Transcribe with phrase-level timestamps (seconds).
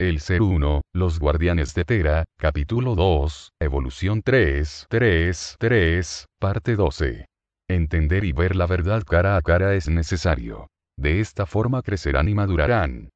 [0.00, 7.26] El Ser Uno, Los Guardianes de Tera, capítulo 2, Evolución 3, 3, 3, parte 12.
[7.70, 10.66] Entender y ver la verdad cara a cara es necesario.
[10.98, 13.10] De esta forma crecerán y madurarán.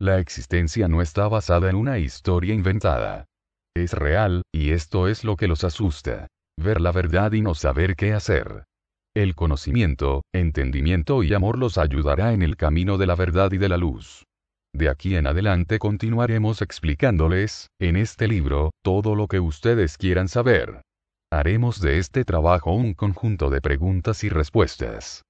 [0.00, 3.26] La existencia no está basada en una historia inventada.
[3.76, 6.26] Es real, y esto es lo que los asusta.
[6.60, 8.64] Ver la verdad y no saber qué hacer.
[9.14, 13.68] El conocimiento, entendimiento y amor los ayudará en el camino de la verdad y de
[13.68, 14.24] la luz.
[14.74, 20.82] De aquí en adelante continuaremos explicándoles, en este libro, todo lo que ustedes quieran saber.
[21.30, 25.22] Haremos de este trabajo un conjunto de preguntas y respuestas.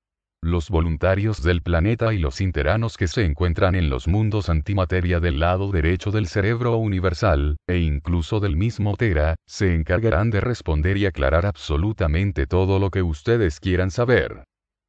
[0.42, 5.41] Los voluntarios del planeta y los interanos que se encuentran en los mundos antimateria del
[5.41, 11.05] lado derecho del cerebro universal, e incluso del mismo Tera, se encargarán de responder y
[11.05, 14.45] aclarar absolutamente todo lo que ustedes quieran saber.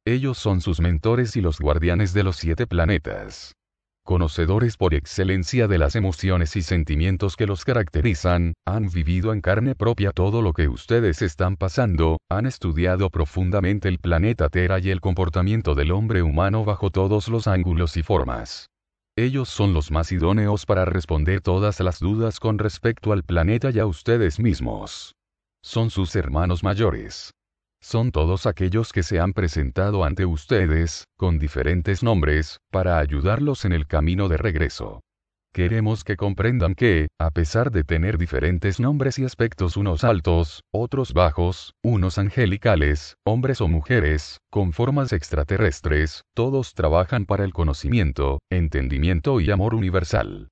[0.06, 3.55] Ellos son sus mentores y los guardianes de los siete planetas
[4.06, 9.74] conocedores por excelencia de las emociones y sentimientos que los caracterizan, han vivido en carne
[9.74, 15.02] propia todo lo que ustedes están pasando, han estudiado profundamente el planeta Tera y el
[15.02, 18.68] comportamiento del hombre humano bajo todos los ángulos y formas.
[19.18, 23.80] Ellos son los más idóneos para responder todas las dudas con respecto al planeta y
[23.80, 25.14] a ustedes mismos.
[25.62, 27.32] Son sus hermanos mayores
[27.80, 33.72] son todos aquellos que se han presentado ante ustedes, con diferentes nombres, para ayudarlos en
[33.72, 35.00] el camino de regreso.
[35.56, 41.14] Queremos que comprendan que, a pesar de tener diferentes nombres y aspectos unos altos, otros
[41.14, 49.40] bajos, unos angelicales, hombres o mujeres, con formas extraterrestres, todos trabajan para el conocimiento, entendimiento
[49.40, 50.48] y amor universal.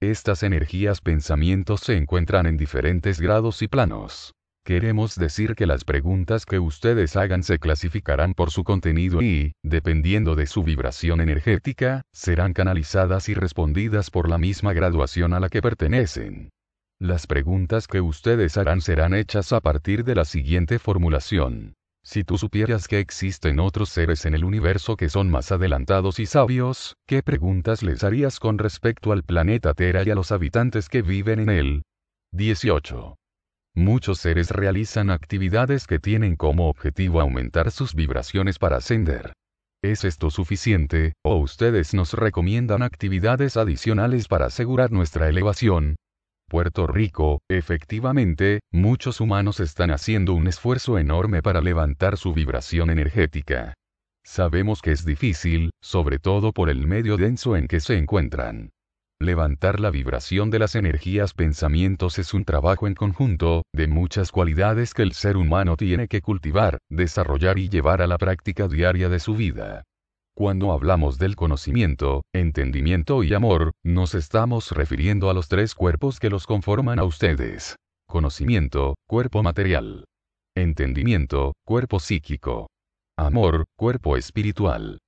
[0.00, 4.32] Estas energías pensamientos se encuentran en diferentes grados y planos.
[4.68, 10.34] Queremos decir que las preguntas que ustedes hagan se clasificarán por su contenido y, dependiendo
[10.34, 15.62] de su vibración energética, serán canalizadas y respondidas por la misma graduación a la que
[15.62, 16.50] pertenecen.
[17.00, 21.72] Las preguntas que ustedes harán serán hechas a partir de la siguiente formulación.
[22.04, 26.26] Si tú supieras que existen otros seres en el universo que son más adelantados y
[26.26, 31.00] sabios, ¿qué preguntas les harías con respecto al planeta Tera y a los habitantes que
[31.00, 31.82] viven en él?
[32.32, 33.16] 18.
[33.78, 39.34] Muchos seres realizan actividades que tienen como objetivo aumentar sus vibraciones para ascender.
[39.84, 45.94] ¿Es esto suficiente, o ustedes nos recomiendan actividades adicionales para asegurar nuestra elevación?
[46.48, 53.74] Puerto Rico, efectivamente, muchos humanos están haciendo un esfuerzo enorme para levantar su vibración energética.
[54.24, 58.70] Sabemos que es difícil, sobre todo por el medio denso en que se encuentran.
[59.20, 64.94] Levantar la vibración de las energías pensamientos es un trabajo en conjunto, de muchas cualidades
[64.94, 69.18] que el ser humano tiene que cultivar, desarrollar y llevar a la práctica diaria de
[69.18, 69.82] su vida.
[70.34, 76.30] Cuando hablamos del conocimiento, entendimiento y amor, nos estamos refiriendo a los tres cuerpos que
[76.30, 77.74] los conforman a ustedes.
[78.06, 80.04] Conocimiento, cuerpo material.
[80.56, 82.68] Entendimiento, cuerpo psíquico.
[83.16, 84.98] Amor, cuerpo espiritual.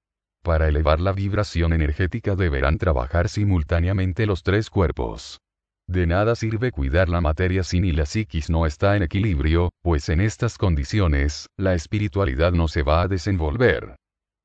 [0.43, 5.39] Para elevar la vibración energética deberán trabajar simultáneamente los tres cuerpos.
[5.87, 10.09] De nada sirve cuidar la materia si ni la psiquis no está en equilibrio, pues
[10.09, 13.97] en estas condiciones, la espiritualidad no se va a desenvolver.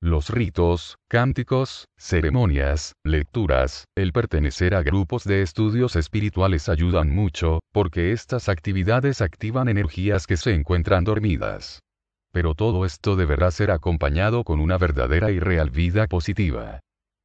[0.01, 8.11] Los ritos, cánticos, ceremonias, lecturas, el pertenecer a grupos de estudios espirituales ayudan mucho, porque
[8.11, 11.79] estas actividades activan energías que se encuentran dormidas
[12.35, 16.81] pero todo esto deberá ser acompañado con una verdadera y real vida positiva.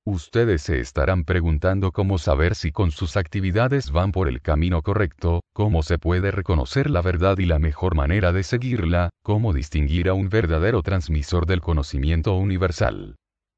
[0.06, 5.42] Ustedes se estarán preguntando cómo saber si con sus actividades van por el camino correcto,
[5.52, 10.14] cómo se puede reconocer la verdad y la mejor manera de seguirla, cómo distinguir a
[10.14, 13.16] un verdadero transmisor del conocimiento universal.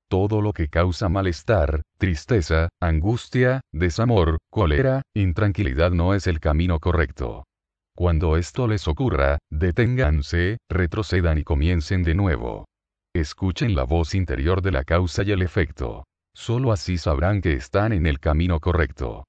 [0.09, 7.45] Todo lo que causa malestar, tristeza, angustia, desamor, cólera, intranquilidad no es el camino correcto.
[7.95, 12.67] Cuando esto les ocurra, deténganse, retrocedan y comiencen de nuevo.
[13.15, 16.05] Escuchen la voz interior de la causa y el efecto.
[16.35, 19.25] Solo así sabrán que están en el camino correcto.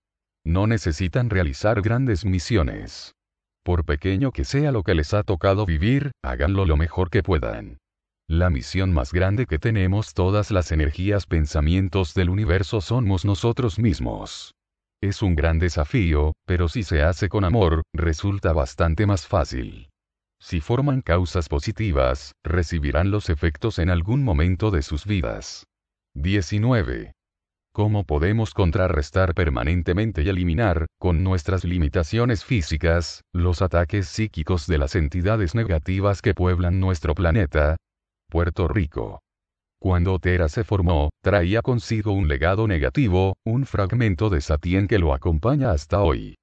[0.46, 3.14] No necesitan realizar grandes misiones.
[3.64, 7.78] Por pequeño que sea lo que les ha tocado vivir, háganlo lo mejor que puedan.
[8.30, 14.54] La misión más grande que tenemos todas las energías pensamientos del universo somos nosotros mismos.
[15.04, 19.90] Es un gran desafío, pero si se hace con amor, resulta bastante más fácil.
[20.40, 25.66] Si forman causas positivas, recibirán los efectos en algún momento de sus vidas.
[26.16, 27.12] 19.
[27.74, 34.96] ¿Cómo podemos contrarrestar permanentemente y eliminar, con nuestras limitaciones físicas, los ataques psíquicos de las
[34.96, 37.76] entidades negativas que pueblan nuestro planeta?
[38.30, 39.23] Puerto Rico.
[39.84, 45.14] Cuando Tera se formó, traía consigo un legado negativo, un fragmento de Satien que lo
[45.14, 46.36] acompaña hasta hoy.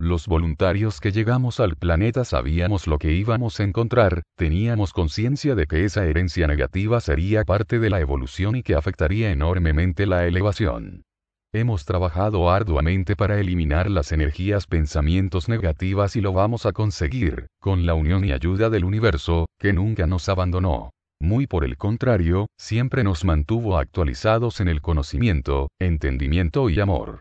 [0.00, 5.66] Los voluntarios que llegamos al planeta sabíamos lo que íbamos a encontrar, teníamos conciencia de
[5.66, 11.04] que esa herencia negativa sería parte de la evolución y que afectaría enormemente la elevación.
[11.52, 17.86] Hemos trabajado arduamente para eliminar las energías pensamientos negativas y lo vamos a conseguir, con
[17.86, 20.90] la unión y ayuda del universo, que nunca nos abandonó.
[21.20, 27.20] Muy por el contrario, siempre nos mantuvo actualizados en el conocimiento, entendimiento y amor.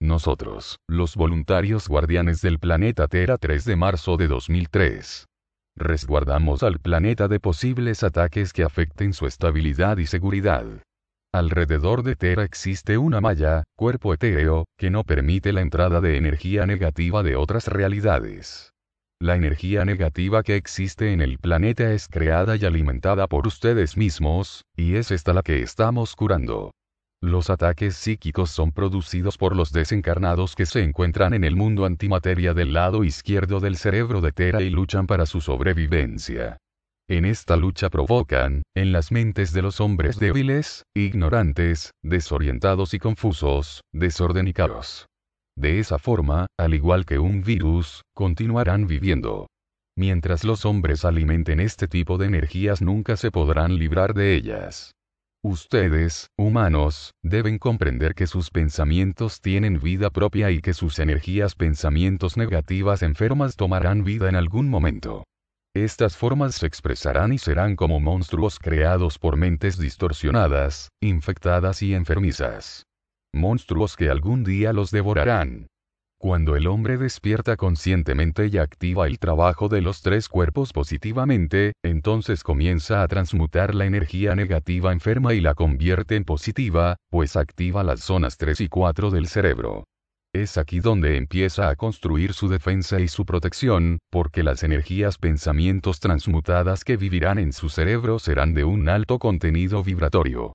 [0.00, 5.26] Nosotros, los voluntarios guardianes del planeta Tera 3 de marzo de 2003.
[5.76, 10.66] Resguardamos al planeta de posibles ataques que afecten su estabilidad y seguridad.
[11.32, 16.66] Alrededor de Tera existe una malla, cuerpo etéreo, que no permite la entrada de energía
[16.66, 18.72] negativa de otras realidades.
[19.20, 24.64] La energía negativa que existe en el planeta es creada y alimentada por ustedes mismos,
[24.76, 26.70] y es esta la que estamos curando.
[27.20, 32.54] Los ataques psíquicos son producidos por los desencarnados que se encuentran en el mundo antimateria
[32.54, 36.58] del lado izquierdo del cerebro de Tera y luchan para su sobrevivencia.
[37.08, 43.80] En esta lucha provocan, en las mentes de los hombres débiles, ignorantes, desorientados y confusos,
[43.92, 45.08] desorden y caos.
[45.58, 49.48] De esa forma, al igual que un virus, continuarán viviendo.
[49.96, 54.92] Mientras los hombres alimenten este tipo de energías nunca se podrán librar de ellas.
[55.42, 62.36] Ustedes, humanos, deben comprender que sus pensamientos tienen vida propia y que sus energías pensamientos
[62.36, 65.24] negativas enfermas tomarán vida en algún momento.
[65.74, 72.84] Estas formas se expresarán y serán como monstruos creados por mentes distorsionadas, infectadas y enfermizas.
[73.34, 75.68] Monstruos que algún día los devorarán.
[76.20, 82.42] Cuando el hombre despierta conscientemente y activa el trabajo de los tres cuerpos positivamente, entonces
[82.42, 88.00] comienza a transmutar la energía negativa enferma y la convierte en positiva, pues activa las
[88.00, 89.84] zonas 3 y 4 del cerebro.
[90.34, 96.00] Es aquí donde empieza a construir su defensa y su protección, porque las energías pensamientos
[96.00, 100.52] transmutadas que vivirán en su cerebro serán de un alto contenido vibratorio.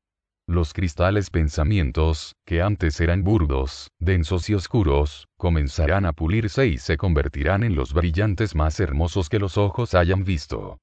[0.47, 6.97] Los cristales pensamientos, que antes eran burdos, densos y oscuros, comenzarán a pulirse y se
[6.97, 10.79] convertirán en los brillantes más hermosos que los ojos hayan visto.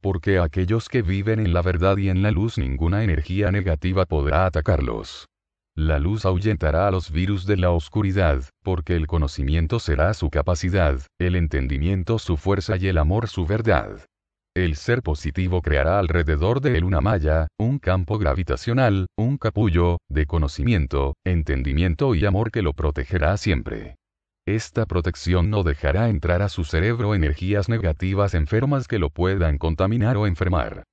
[0.00, 4.46] Porque aquellos que viven en la verdad y en la luz ninguna energía negativa podrá
[4.46, 5.26] atacarlos.
[5.76, 11.00] La luz ahuyentará a los virus de la oscuridad, porque el conocimiento será su capacidad,
[11.18, 14.04] el entendimiento su fuerza y el amor su verdad.
[14.56, 20.26] El ser positivo creará alrededor de él una malla, un campo gravitacional, un capullo, de
[20.26, 23.96] conocimiento, entendimiento y amor que lo protegerá siempre.
[24.46, 30.16] Esta protección no dejará entrar a su cerebro energías negativas enfermas que lo puedan contaminar
[30.16, 30.84] o enfermar.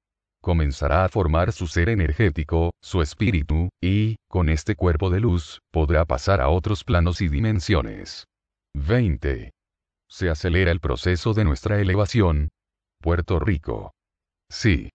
[0.42, 6.06] Comenzará a formar su ser energético, su espíritu, y, con este cuerpo de luz, podrá
[6.06, 8.26] pasar a otros planos y dimensiones.
[8.74, 9.52] 20.
[10.10, 12.50] Se acelera el proceso de nuestra elevación,
[13.02, 13.94] Puerto Rico.
[14.50, 14.90] Sí.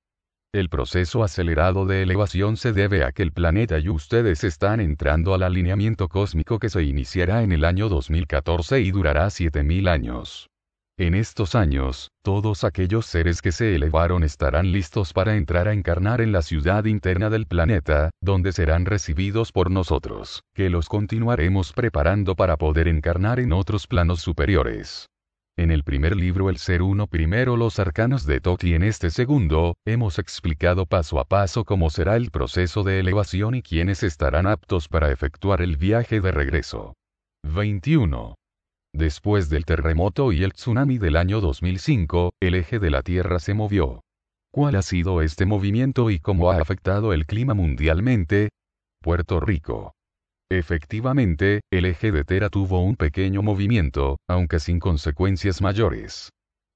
[0.54, 5.34] El proceso acelerado de elevación se debe a que el planeta y ustedes están entrando
[5.34, 10.48] al alineamiento cósmico que se iniciará en el año 2014 y durará 7000 años.
[10.98, 16.22] En estos años, todos aquellos seres que se elevaron estarán listos para entrar a encarnar
[16.22, 22.34] en la ciudad interna del planeta, donde serán recibidos por nosotros, que los continuaremos preparando
[22.34, 25.06] para poder encarnar en otros planos superiores.
[25.58, 29.78] En el primer libro El Ser Uno primero los arcanos de Toti en este segundo,
[29.86, 34.86] hemos explicado paso a paso cómo será el proceso de elevación y quiénes estarán aptos
[34.86, 36.92] para efectuar el viaje de regreso.
[37.42, 38.34] 21.
[38.92, 43.54] Después del terremoto y el tsunami del año 2005, el eje de la Tierra se
[43.54, 44.02] movió.
[44.52, 48.50] ¿Cuál ha sido este movimiento y cómo ha afectado el clima mundialmente?
[49.00, 49.95] Puerto Rico.
[50.50, 56.30] Efectivamente, el eje de Tera tuvo un pequeño movimiento, aunque sin consecuencias mayores.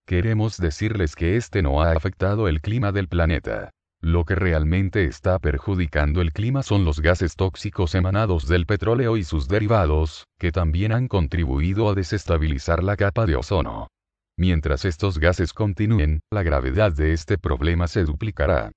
[0.06, 3.70] Queremos decirles que este no ha afectado el clima del planeta.
[4.02, 9.22] Lo que realmente está perjudicando el clima son los gases tóxicos emanados del petróleo y
[9.22, 13.86] sus derivados, que también han contribuido a desestabilizar la capa de ozono.
[14.36, 18.72] Mientras estos gases continúen, la gravedad de este problema se duplicará.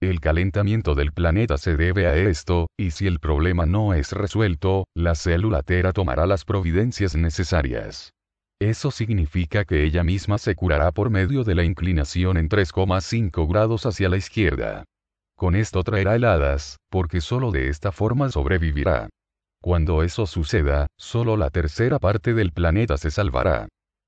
[0.00, 4.86] El calentamiento del planeta se debe a esto, y si el problema no es resuelto,
[4.94, 8.12] la célula Tera tomará las providencias necesarias.
[8.60, 13.86] Eso significa que ella misma se curará por medio de la inclinación en 3,5 grados
[13.86, 14.84] hacia la izquierda.
[15.36, 19.08] Con esto traerá heladas, porque solo de esta forma sobrevivirá.
[19.60, 23.66] Cuando eso suceda, solo la tercera parte del planeta se salvará.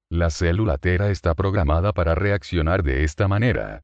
[0.09, 3.81] La célula Tera está programada para reaccionar de esta manera.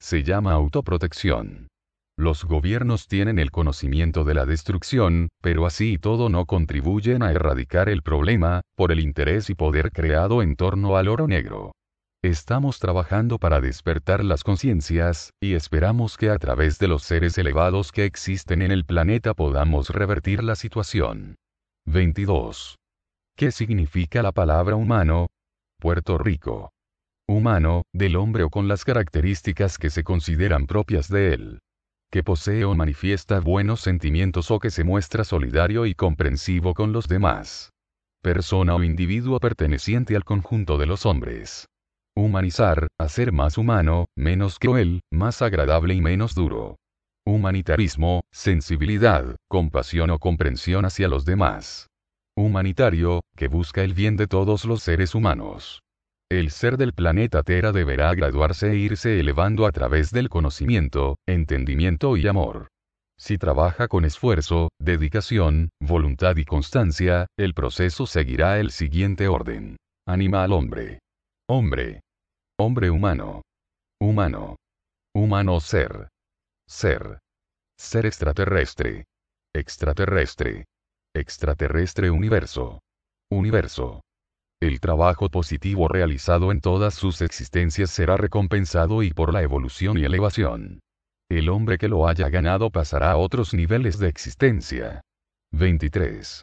[0.00, 1.68] Se llama autoprotección.
[2.16, 7.30] Los gobiernos tienen el conocimiento de la destrucción, pero así y todo no contribuyen a
[7.30, 11.72] erradicar el problema, por el interés y poder creado en torno al oro negro.
[12.22, 17.92] Estamos trabajando para despertar las conciencias, y esperamos que a través de los seres elevados
[17.92, 21.36] que existen en el planeta podamos revertir la situación.
[21.86, 22.76] 22.
[23.36, 25.28] ¿Qué significa la palabra humano?
[25.78, 26.70] Puerto Rico.
[27.30, 31.60] Humano, del hombre o con las características que se consideran propias de él.
[32.10, 37.06] Que posee o manifiesta buenos sentimientos o que se muestra solidario y comprensivo con los
[37.06, 37.70] demás.
[38.22, 41.66] Persona o individuo perteneciente al conjunto de los hombres.
[42.16, 46.76] Humanizar, hacer más humano, menos cruel, más agradable y menos duro.
[47.26, 51.88] Humanitarismo, sensibilidad, compasión o comprensión hacia los demás.
[52.34, 55.82] Humanitario, que busca el bien de todos los seres humanos.
[56.30, 62.18] El ser del planeta Tera deberá graduarse e irse elevando a través del conocimiento, entendimiento
[62.18, 62.68] y amor.
[63.18, 69.78] Si trabaja con esfuerzo, dedicación, voluntad y constancia, el proceso seguirá el siguiente orden.
[70.06, 70.98] Animal hombre.
[71.48, 72.00] Hombre.
[72.58, 73.42] Hombre humano.
[73.98, 74.56] Humano.
[75.14, 76.08] Humano ser.
[76.68, 77.20] Ser.
[77.78, 79.06] Ser extraterrestre.
[79.54, 80.66] Extraterrestre.
[81.14, 82.80] Extraterrestre universo.
[83.30, 84.02] Universo.
[84.60, 90.04] El trabajo positivo realizado en todas sus existencias será recompensado y por la evolución y
[90.04, 90.80] elevación.
[91.30, 95.02] El hombre que lo haya ganado pasará a otros niveles de existencia.
[95.52, 96.42] 23.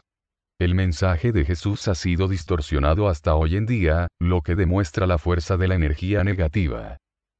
[0.58, 5.18] El mensaje de Jesús ha sido distorsionado hasta hoy en día, lo que demuestra la
[5.18, 6.96] fuerza de la energía negativa.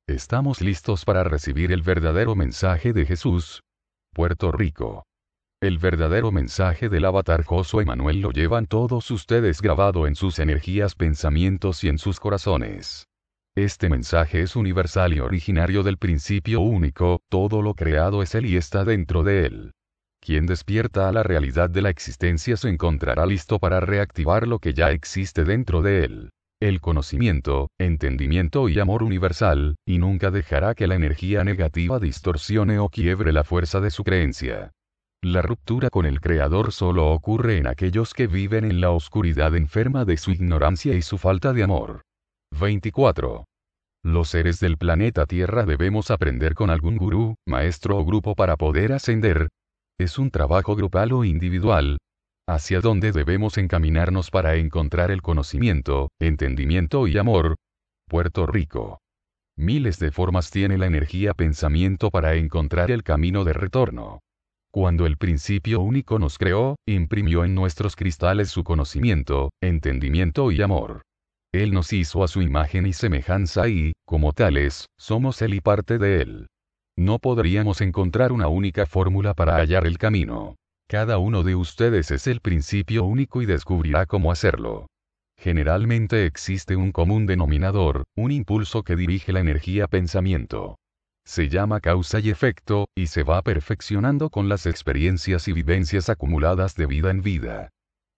[0.07, 3.63] ¿Estamos listos para recibir el verdadero mensaje de Jesús?
[4.13, 5.05] Puerto Rico.
[5.67, 10.95] El verdadero mensaje del avatar Josué Emanuel lo llevan todos ustedes grabado en sus energías,
[10.95, 13.09] pensamientos y en sus corazones.
[13.57, 18.57] Este mensaje es universal y originario del principio único, todo lo creado es Él y
[18.57, 19.73] está dentro de Él.
[20.21, 24.73] Quien despierta a la realidad de la existencia se encontrará listo para reactivar lo que
[24.73, 26.31] ya existe dentro de él.
[26.61, 32.89] El conocimiento, entendimiento y amor universal, y nunca dejará que la energía negativa distorsione o
[32.89, 34.71] quiebre la fuerza de su creencia.
[35.27, 40.05] La ruptura con el Creador solo ocurre en aquellos que viven en la oscuridad enferma
[40.05, 42.03] de su ignorancia y su falta de amor.
[42.53, 43.45] 24.
[44.05, 48.93] Los seres del planeta Tierra debemos aprender con algún gurú, maestro o grupo para poder
[48.93, 49.49] ascender,
[49.99, 51.99] es un trabajo grupal o individual,
[52.49, 57.57] hacia donde debemos encaminarnos para encontrar el conocimiento, entendimiento y amor.
[58.09, 59.01] Puerto Rico.
[59.59, 64.21] Miles de formas tiene la energía pensamiento para encontrar el camino de retorno.
[64.77, 71.01] Cuando el principio único nos creó, imprimió en nuestros cristales su conocimiento, entendimiento y amor.
[71.55, 75.97] Él nos hizo a su imagen y semejanza y, como tales, somos Él y parte
[75.97, 76.49] de Él.
[76.95, 80.57] No podríamos encontrar una única fórmula para hallar el camino.
[80.91, 84.89] Cada uno de ustedes es el principio único y descubrirá cómo hacerlo.
[85.39, 90.77] Generalmente existe un común denominador, un impulso que dirige la energía pensamiento.
[91.27, 96.77] Se llama causa y efecto, y se va perfeccionando con las experiencias y vivencias acumuladas
[96.77, 97.71] de vida en vida.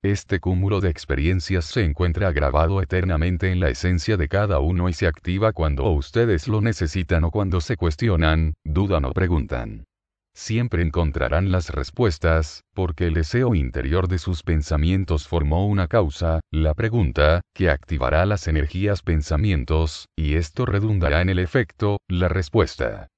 [0.03, 4.93] Este cúmulo de experiencias se encuentra grabado eternamente en la esencia de cada uno y
[4.93, 9.88] se activa cuando ustedes lo necesitan o cuando se cuestionan, dudan o preguntan.
[10.39, 16.75] Siempre encontrarán las respuestas, porque el deseo interior de sus pensamientos formó una causa, la
[16.75, 23.09] pregunta, que activará las energías pensamientos, y esto redundará en el efecto, la respuesta.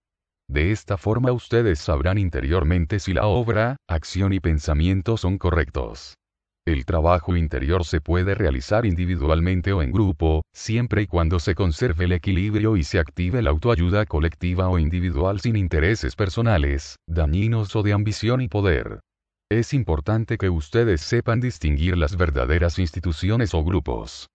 [0.49, 6.15] De esta forma ustedes sabrán interiormente si la obra, acción y pensamiento son correctos.
[6.71, 12.05] El trabajo interior se puede realizar individualmente o en grupo, siempre y cuando se conserve
[12.05, 17.83] el equilibrio y se active la autoayuda colectiva o individual sin intereses personales, dañinos o
[17.83, 19.01] de ambición y poder.
[19.51, 24.29] Es importante que ustedes sepan distinguir las verdaderas instituciones o grupos.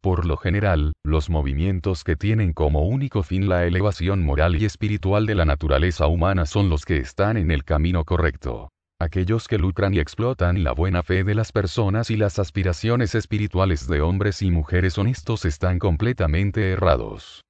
[0.00, 5.26] Por lo general, los movimientos que tienen como único fin la elevación moral y espiritual
[5.26, 8.70] de la naturaleza humana son los que están en el camino correcto.
[9.02, 13.88] Aquellos que lucran y explotan la buena fe de las personas y las aspiraciones espirituales
[13.88, 17.42] de hombres y mujeres honestos están completamente errados.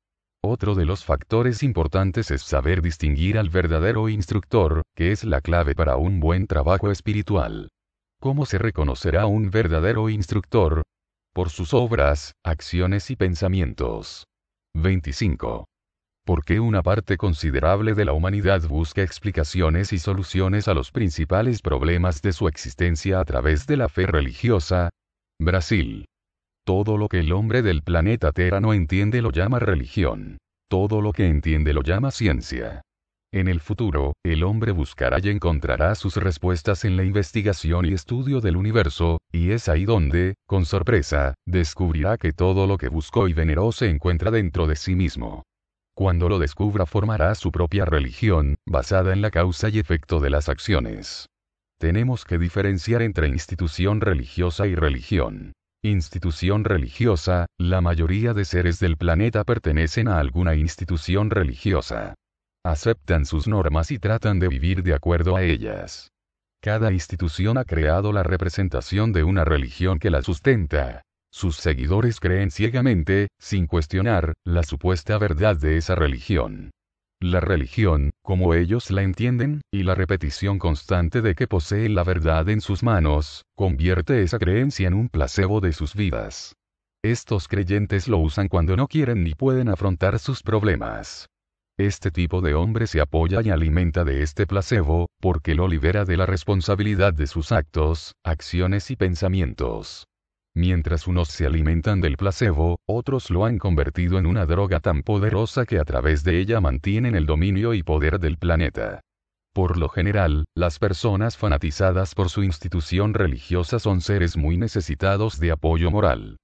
[0.43, 5.75] Otro de los factores importantes es saber distinguir al verdadero instructor, que es la clave
[5.75, 7.69] para un buen trabajo espiritual.
[8.19, 10.81] ¿Cómo se reconocerá un verdadero instructor?
[11.35, 14.25] Por sus obras, acciones y pensamientos.
[14.73, 15.67] 25.
[16.25, 21.63] ¿Por qué una parte considerable de la humanidad busca explicaciones y soluciones a los principales
[21.63, 24.91] problemas de su existencia a través de la fe religiosa?
[25.41, 26.05] Brasil.
[26.65, 30.39] Todo lo que el hombre del planeta Tierra no entiende lo llama religión.
[30.71, 32.83] Todo lo que entiende lo llama ciencia.
[33.33, 38.41] En el futuro, el hombre buscará y encontrará sus respuestas en la investigación y estudio
[38.41, 43.33] del universo, y es ahí donde, con sorpresa, descubrirá que todo lo que buscó y
[43.33, 45.43] veneró se encuentra dentro de sí mismo.
[45.95, 50.49] Cuando lo descubra formará su propia religión, basada en la causa y efecto de las
[50.49, 51.27] acciones.
[51.79, 55.53] Tenemos que diferenciar entre institución religiosa y religión.
[55.85, 62.15] Institución religiosa, la mayoría de seres del planeta pertenecen a alguna institución religiosa.
[62.65, 66.13] Aceptan sus normas y tratan de vivir de acuerdo a ellas.
[66.63, 71.03] Cada institución ha creado la representación de una religión que la sustenta.
[71.33, 76.73] Sus seguidores creen ciegamente, sin cuestionar, la supuesta verdad de esa religión.
[77.23, 82.51] La religión, como ellos la entienden, y la repetición constante de que poseen la verdad
[82.51, 86.55] en sus manos, convierte esa creencia en un placebo de sus vidas.
[87.03, 91.29] Estos creyentes lo usan cuando no quieren ni pueden afrontar sus problemas.
[91.79, 96.19] Este tipo de hombre se apoya y alimenta de este placebo, porque lo libera de
[96.19, 100.05] la responsabilidad de sus actos, acciones y pensamientos.
[100.55, 105.65] Mientras unos se alimentan del placebo, otros lo han convertido en una droga tan poderosa
[105.65, 109.01] que a través de ella mantienen el dominio y poder del planeta.
[109.55, 115.53] Por lo general, las personas fanatizadas por su institución religiosa son seres muy necesitados de
[115.53, 116.37] apoyo moral.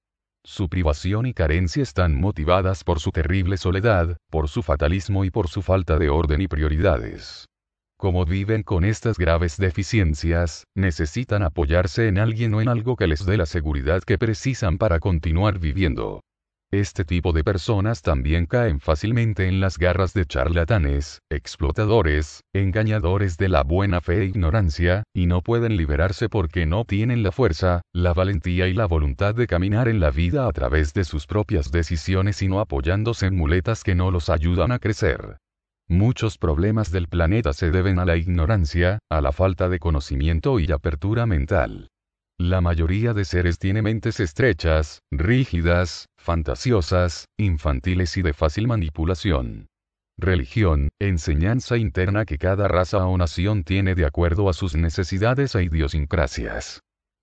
[0.43, 5.49] Su privación y carencia están motivadas por su terrible soledad, por su fatalismo y por
[5.49, 7.48] su falta de orden y prioridades.
[7.99, 13.25] Como viven con estas graves deficiencias, necesitan apoyarse en alguien o en algo que les
[13.25, 16.21] dé la seguridad que precisan para continuar viviendo.
[16.71, 23.49] Este tipo de personas también caen fácilmente en las garras de charlatanes, explotadores, engañadores de
[23.49, 28.13] la buena fe e ignorancia, y no pueden liberarse porque no tienen la fuerza, la
[28.13, 32.37] valentía y la voluntad de caminar en la vida a través de sus propias decisiones
[32.37, 35.37] sino apoyándose en muletas que no los ayudan a crecer.
[35.91, 40.71] Muchos problemas del planeta se deben a la ignorancia, a la falta de conocimiento y
[40.71, 41.89] apertura mental.
[42.37, 49.65] La mayoría de seres tiene mentes estrechas, rígidas, fantasiosas, infantiles y de fácil manipulación.
[50.15, 55.63] Religión, enseñanza interna que cada raza o nación tiene de acuerdo a sus necesidades e
[55.63, 56.81] idiosincrasias.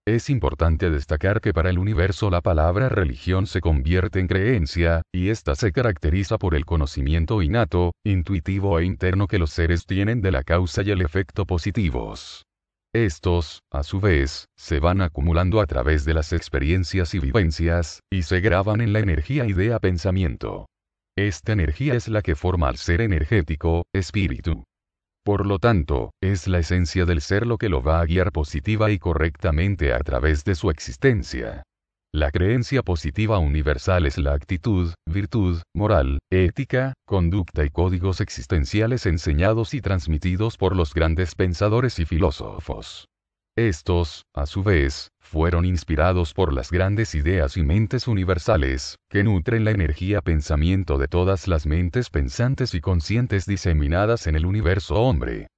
[0.08, 5.30] Es importante destacar que para el universo la palabra religión se convierte en creencia, y
[5.30, 10.30] ésta se caracteriza por el conocimiento innato, intuitivo e interno que los seres tienen de
[10.30, 12.44] la causa y el efecto positivos.
[12.94, 18.22] Estos, a su vez, se van acumulando a través de las experiencias y vivencias, y
[18.22, 20.66] se graban en la energía idea-pensamiento.
[21.18, 24.62] Esta energía es la que forma al ser energético, espíritu.
[25.26, 28.92] Por lo tanto, es la esencia del ser lo que lo va a guiar positiva
[28.92, 31.64] y correctamente a través de su existencia.
[32.14, 39.74] La creencia positiva universal es la actitud, virtud, moral, ética, conducta y códigos existenciales enseñados
[39.74, 43.08] y transmitidos por los grandes pensadores y filósofos.
[43.56, 49.64] Estos, a su vez, fueron inspirados por las grandes ideas y mentes universales, que nutren
[49.64, 55.48] la energía pensamiento de todas las mentes pensantes y conscientes diseminadas en el universo hombre.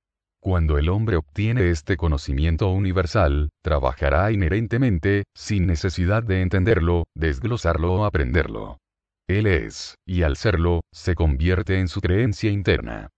[0.40, 8.04] Cuando el hombre obtiene este conocimiento universal, trabajará inherentemente, sin necesidad de entenderlo, desglosarlo o
[8.04, 8.78] aprenderlo.
[9.26, 13.08] Él es, y al serlo, se convierte en su creencia interna.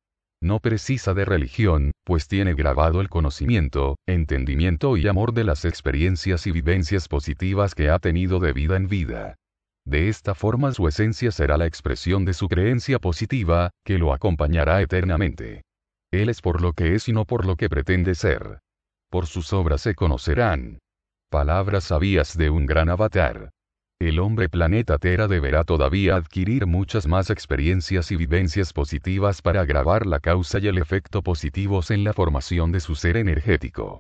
[0.43, 6.47] No precisa de religión, pues tiene grabado el conocimiento, entendimiento y amor de las experiencias
[6.47, 9.37] y vivencias positivas que ha tenido de vida en vida.
[9.87, 14.81] De esta forma su esencia será la expresión de su creencia positiva, que lo acompañará
[14.81, 15.63] eternamente.
[16.11, 18.61] Él es por lo que es y no por lo que pretende ser.
[19.11, 20.79] Por sus obras se conocerán.
[21.31, 23.51] Palabras sabias de un gran avatar.
[24.01, 30.07] El hombre planeta Tera deberá todavía adquirir muchas más experiencias y vivencias positivas para agravar
[30.07, 33.99] la causa y el efecto positivos en la formación de su ser energético.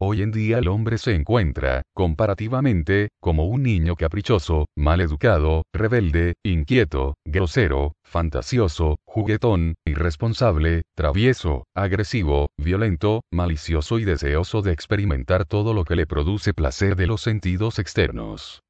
[0.00, 6.34] Hoy en día el hombre se encuentra, comparativamente, como un niño caprichoso, mal educado, rebelde,
[6.44, 15.84] inquieto, grosero, fantasioso, juguetón, irresponsable, travieso, agresivo, violento, malicioso y deseoso de experimentar todo lo
[15.84, 18.62] que le produce placer de los sentidos externos.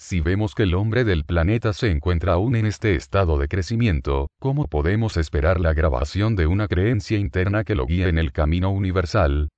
[0.00, 4.30] Si vemos que el hombre del planeta se encuentra aún en este estado de crecimiento,
[4.38, 8.70] ¿cómo podemos esperar la grabación de una creencia interna que lo guíe en el camino
[8.70, 9.48] universal?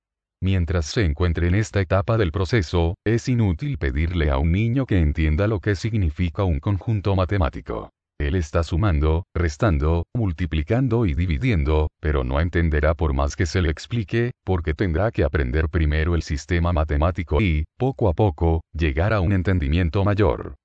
[0.41, 4.99] Mientras se encuentre en esta etapa del proceso, es inútil pedirle a un niño que
[4.99, 7.91] entienda lo que significa un conjunto matemático.
[8.27, 13.69] Él está sumando, restando, multiplicando y dividiendo, pero no entenderá por más que se le
[13.69, 19.21] explique, porque tendrá que aprender primero el sistema matemático y, poco a poco, llegar a
[19.21, 20.55] un entendimiento mayor.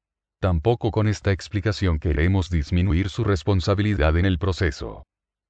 [0.40, 5.04] Tampoco con esta explicación queremos disminuir su responsabilidad en el proceso.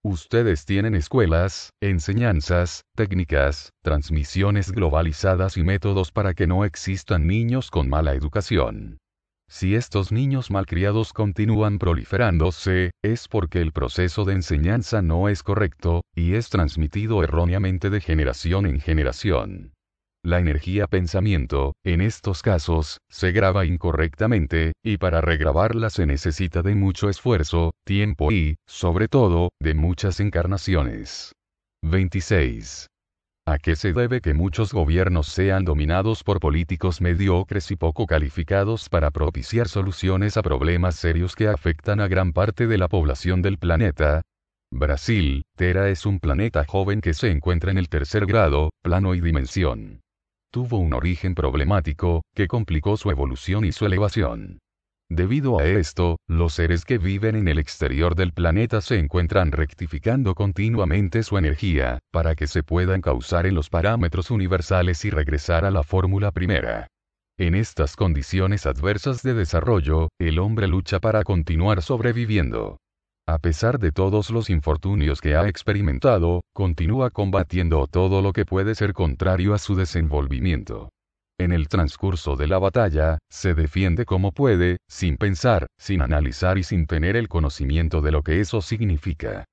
[0.04, 7.88] Ustedes tienen escuelas, enseñanzas, técnicas, transmisiones globalizadas y métodos para que no existan niños con
[7.88, 8.98] mala educación.
[9.48, 16.02] Si estos niños malcriados continúan proliferándose, es porque el proceso de enseñanza no es correcto,
[16.14, 19.72] y es transmitido erróneamente de generación en generación.
[20.24, 26.74] La energía pensamiento, en estos casos, se graba incorrectamente, y para regrabarla se necesita de
[26.74, 31.32] mucho esfuerzo, tiempo y, sobre todo, de muchas encarnaciones.
[31.82, 32.88] 26.
[33.48, 38.88] ¿A qué se debe que muchos gobiernos sean dominados por políticos mediocres y poco calificados
[38.88, 43.58] para propiciar soluciones a problemas serios que afectan a gran parte de la población del
[43.58, 44.22] planeta?
[44.72, 49.20] Brasil, Tera es un planeta joven que se encuentra en el tercer grado, plano y
[49.20, 50.00] dimensión.
[50.50, 54.58] Tuvo un origen problemático, que complicó su evolución y su elevación.
[55.08, 60.34] Debido a esto, los seres que viven en el exterior del planeta se encuentran rectificando
[60.34, 65.70] continuamente su energía, para que se puedan causar en los parámetros universales y regresar a
[65.70, 66.88] la fórmula primera.
[67.38, 72.78] En estas condiciones adversas de desarrollo, el hombre lucha para continuar sobreviviendo.
[73.28, 78.74] A pesar de todos los infortunios que ha experimentado, continúa combatiendo todo lo que puede
[78.74, 80.88] ser contrario a su desenvolvimiento.
[81.38, 86.62] En el transcurso de la batalla, se defiende como puede, sin pensar, sin analizar y
[86.62, 89.44] sin tener el conocimiento de lo que eso significa.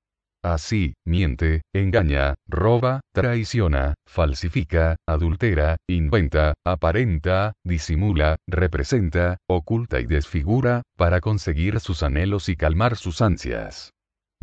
[0.44, 11.20] Así, miente, engaña, roba, traiciona, falsifica, adultera, inventa, aparenta, disimula, representa, oculta y desfigura, para
[11.20, 13.93] conseguir sus anhelos y calmar sus ansias.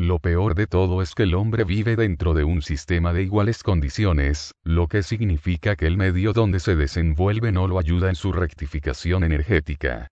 [0.02, 3.62] Lo peor de todo es que el hombre vive dentro de un sistema de iguales
[3.62, 8.32] condiciones, lo que significa que el medio donde se desenvuelve no lo ayuda en su
[8.32, 10.08] rectificación energética.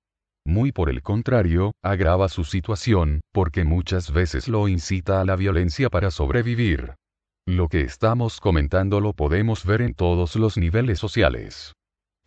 [0.46, 5.90] Muy por el contrario, agrava su situación, porque muchas veces lo incita a la violencia
[5.90, 6.94] para sobrevivir.
[7.48, 11.74] Lo que estamos comentando lo podemos ver en todos los niveles sociales.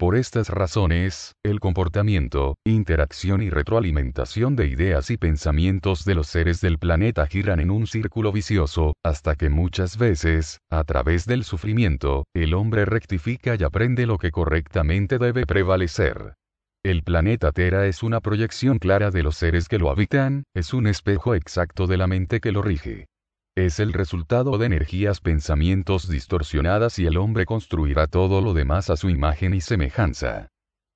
[0.03, 6.61] Por estas razones, el comportamiento, interacción y retroalimentación de ideas y pensamientos de los seres
[6.61, 12.25] del planeta giran en un círculo vicioso, hasta que muchas veces, a través del sufrimiento,
[12.35, 16.35] el hombre rectifica y aprende lo que correctamente debe prevalecer.
[16.83, 20.89] El planeta Tera es una proyección clara de los seres que lo habitan, es un
[20.89, 23.07] espejo exacto de la mente que lo rige.
[23.55, 28.97] Es el resultado de energías pensamientos distorsionadas y el hombre construirá todo lo demás a
[28.97, 30.49] su imagen y semejanza.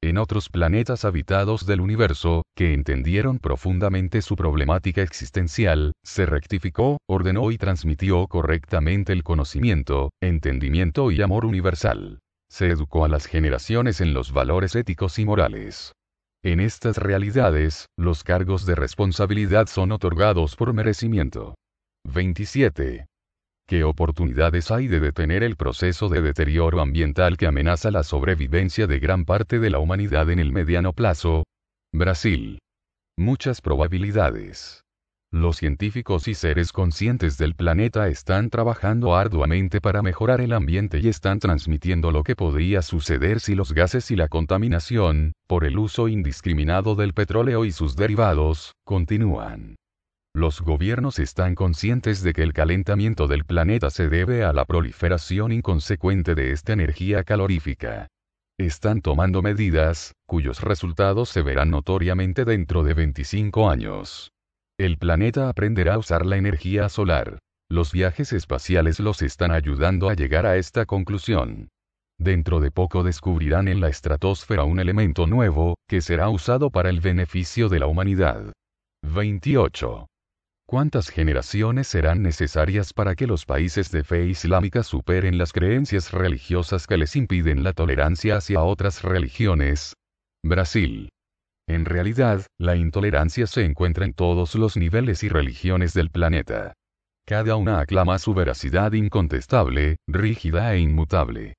[0.02, 7.50] En otros planetas habitados del universo, que entendieron profundamente su problemática existencial, se rectificó, ordenó
[7.50, 12.20] y transmitió correctamente el conocimiento, entendimiento y amor universal.
[12.48, 15.92] Se educó a las generaciones en los valores éticos y morales.
[16.42, 21.54] En estas realidades, los cargos de responsabilidad son otorgados por merecimiento.
[22.06, 23.06] 27.
[23.68, 29.00] ¿Qué oportunidades hay de detener el proceso de deterioro ambiental que amenaza la sobrevivencia de
[29.00, 31.44] gran parte de la humanidad en el mediano plazo?
[31.92, 32.60] Brasil.
[33.18, 34.82] Muchas probabilidades.
[35.32, 41.08] Los científicos y seres conscientes del planeta están trabajando arduamente para mejorar el ambiente y
[41.08, 46.06] están transmitiendo lo que podría suceder si los gases y la contaminación, por el uso
[46.06, 49.74] indiscriminado del petróleo y sus derivados, continúan.
[50.36, 55.50] Los gobiernos están conscientes de que el calentamiento del planeta se debe a la proliferación
[55.50, 58.08] inconsecuente de esta energía calorífica.
[58.58, 64.30] Están tomando medidas, cuyos resultados se verán notoriamente dentro de 25 años.
[64.78, 67.38] El planeta aprenderá a usar la energía solar.
[67.70, 71.68] Los viajes espaciales los están ayudando a llegar a esta conclusión.
[72.18, 77.00] Dentro de poco descubrirán en la estratosfera un elemento nuevo, que será usado para el
[77.00, 78.52] beneficio de la humanidad.
[79.02, 80.06] 28.
[80.68, 86.88] ¿Cuántas generaciones serán necesarias para que los países de fe islámica superen las creencias religiosas
[86.88, 89.94] que les impiden la tolerancia hacia otras religiones?
[90.44, 91.10] Brasil.
[91.68, 96.72] En realidad, la intolerancia se encuentra en todos los niveles y religiones del planeta.
[97.24, 101.54] Cada una aclama su veracidad incontestable, rígida e inmutable.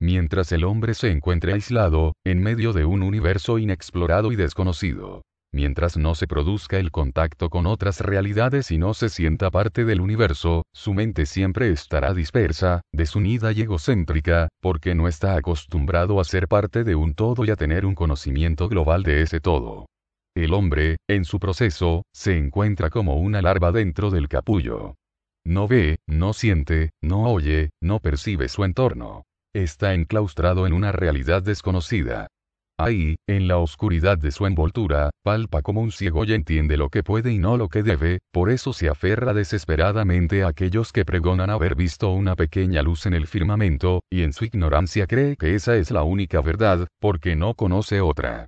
[0.00, 5.22] mientras el hombre se encuentre aislado, en medio de un universo inexplorado y desconocido.
[5.54, 10.00] Mientras no se produzca el contacto con otras realidades y no se sienta parte del
[10.00, 16.48] universo, su mente siempre estará dispersa, desunida y egocéntrica, porque no está acostumbrado a ser
[16.48, 19.86] parte de un todo y a tener un conocimiento global de ese todo.
[20.34, 24.94] El hombre, en su proceso, se encuentra como una larva dentro del capullo.
[25.44, 29.24] No ve, no siente, no oye, no percibe su entorno.
[29.54, 32.28] Está enclaustrado en una realidad desconocida.
[32.78, 37.02] Ahí, en la oscuridad de su envoltura, palpa como un ciego y entiende lo que
[37.02, 41.50] puede y no lo que debe, por eso se aferra desesperadamente a aquellos que pregonan
[41.50, 45.76] haber visto una pequeña luz en el firmamento, y en su ignorancia cree que esa
[45.76, 48.46] es la única verdad, porque no conoce otra.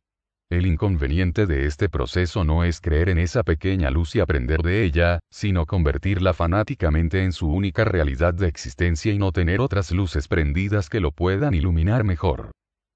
[0.50, 4.84] El inconveniente de este proceso no es creer en esa pequeña luz y aprender de
[4.84, 10.28] ella, sino convertirla fanáticamente en su única realidad de existencia y no tener otras luces
[10.28, 12.50] prendidas que lo puedan iluminar mejor.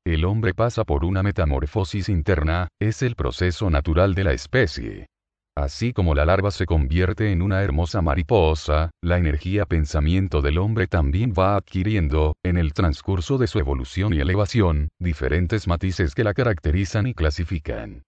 [0.07, 5.07] El hombre pasa por una metamorfosis interna, es el proceso natural de la especie.
[5.59, 10.87] Así como la larva se convierte en una hermosa mariposa, la energía pensamiento del hombre
[10.87, 16.33] también va adquiriendo, en el transcurso de su evolución y elevación, diferentes matices que la
[16.33, 18.05] caracterizan y clasifican.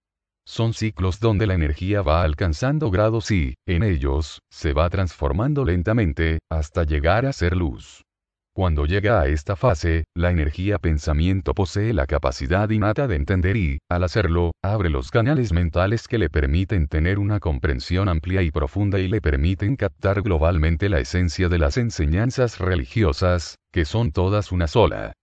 [0.47, 6.39] Son ciclos donde la energía va alcanzando grados y, en ellos, se va transformando lentamente,
[6.49, 8.03] hasta llegar a ser luz.
[8.53, 13.79] Cuando llega a esta fase, la energía pensamiento posee la capacidad innata de entender y,
[13.87, 18.99] al hacerlo, abre los canales mentales que le permiten tener una comprensión amplia y profunda
[18.99, 24.67] y le permiten captar globalmente la esencia de las enseñanzas religiosas, que son todas una
[24.67, 25.13] sola.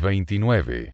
[0.00, 0.92] 29.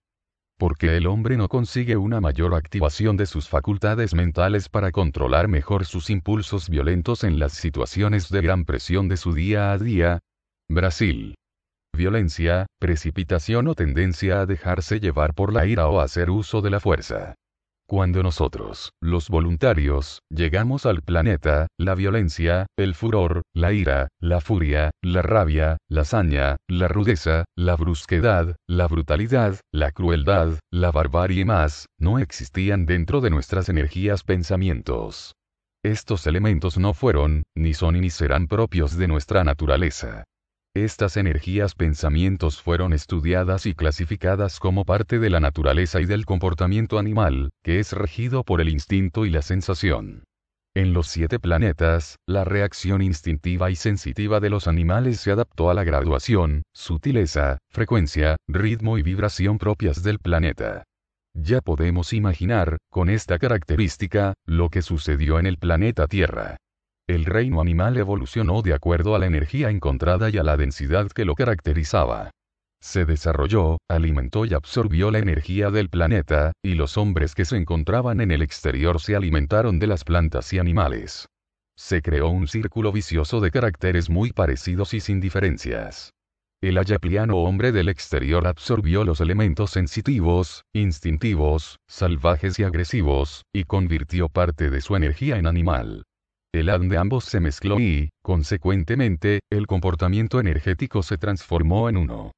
[0.57, 5.85] Porque el hombre no consigue una mayor activación de sus facultades mentales para controlar mejor
[5.85, 10.21] sus impulsos violentos en las situaciones de gran presión de su día a día.
[10.71, 11.35] Brasil
[11.95, 16.81] violencia, precipitación o tendencia a dejarse llevar por la ira o hacer uso de la
[16.81, 17.35] fuerza.
[17.87, 24.91] Cuando nosotros, los voluntarios, llegamos al planeta, la violencia, el furor, la ira, la furia,
[25.03, 31.45] la rabia, la saña, la rudeza, la brusquedad, la brutalidad, la crueldad, la barbarie y
[31.45, 35.35] más, no existían dentro de nuestras energías pensamientos.
[35.85, 40.25] Estos elementos no fueron, ni son y ni serán propios de nuestra naturaleza.
[40.77, 46.99] Estas energías pensamientos fueron estudiadas y clasificadas como parte de la naturaleza y del comportamiento
[46.99, 50.25] animal, que es regido por el instinto y la sensación.
[50.75, 55.75] En los siete planetas, la reacción instintiva y sensitiva de los animales se adaptó a
[55.75, 60.83] la graduación, sutileza, frecuencia, ritmo y vibración propias del planeta.
[61.35, 66.57] Ya podemos imaginar, con esta característica, lo que sucedió en el planeta Tierra.
[67.07, 71.27] El reino animal evolucionó de acuerdo a la energía encontrada y a la densidad que
[71.27, 72.31] lo caracterizaba.
[72.81, 78.23] Se desarrolló, alimentó y absorbió la energía del planeta, y los hombres que se encontraban
[78.23, 81.27] en el exterior se alimentaron de las plantas y animales.
[81.77, 86.11] Se creó un círculo vicioso de caracteres muy parecidos y sin diferencias.
[86.63, 94.31] El ayapliano hombre del exterior absorbió los elementos sensitivos, instintivos, salvajes y agresivos, y convirtió
[94.31, 96.05] parte de su energía en animal.
[96.55, 102.31] El ADN de ambos se mezcló y, consecuentemente, el comportamiento energético se transformó en uno.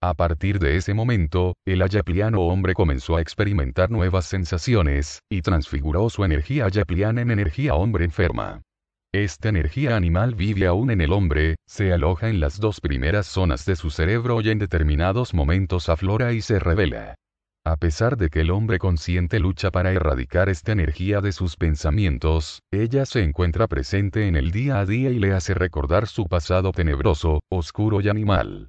[0.00, 6.08] A partir de ese momento, el ayapliano hombre comenzó a experimentar nuevas sensaciones, y transfiguró
[6.08, 8.62] su energía ayapliana en energía hombre enferma.
[9.12, 13.64] Esta energía animal vive aún en el hombre, se aloja en las dos primeras zonas
[13.64, 17.16] de su cerebro y en determinados momentos aflora y se revela.
[17.66, 22.60] A pesar de que el hombre consciente lucha para erradicar esta energía de sus pensamientos,
[22.70, 26.72] ella se encuentra presente en el día a día y le hace recordar su pasado
[26.72, 28.68] tenebroso, oscuro y animal.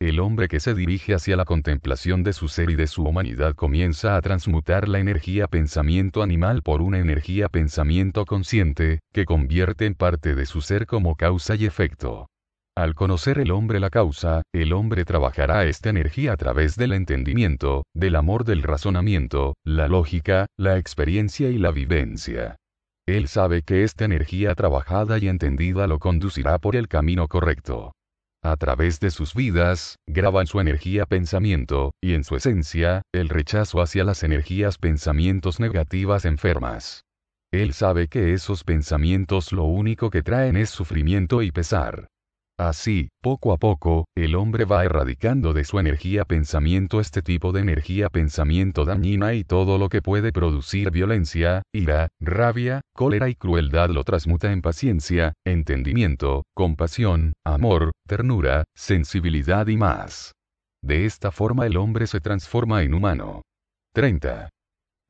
[0.00, 3.56] El hombre que se dirige hacia la contemplación de su ser y de su humanidad
[3.56, 9.96] comienza a transmutar la energía pensamiento animal por una energía pensamiento consciente, que convierte en
[9.96, 12.28] parte de su ser como causa y efecto.
[12.76, 17.84] Al conocer el hombre la causa, el hombre trabajará esta energía a través del entendimiento,
[17.94, 22.56] del amor del razonamiento, la lógica, la experiencia y la vivencia.
[23.06, 27.92] Él sabe que esta energía trabajada y entendida lo conducirá por el camino correcto.
[28.42, 33.80] A través de sus vidas, graban su energía pensamiento, y en su esencia, el rechazo
[33.80, 37.04] hacia las energías pensamientos negativas enfermas.
[37.52, 42.08] Él sabe que esos pensamientos lo único que traen es sufrimiento y pesar.
[42.58, 47.60] Así, poco a poco, el hombre va erradicando de su energía pensamiento este tipo de
[47.60, 53.90] energía pensamiento dañina y todo lo que puede producir violencia, ira, rabia, cólera y crueldad
[53.90, 60.32] lo transmuta en paciencia, entendimiento, compasión, amor, ternura, sensibilidad y más.
[60.82, 63.42] De esta forma el hombre se transforma en humano.
[63.92, 64.48] 30.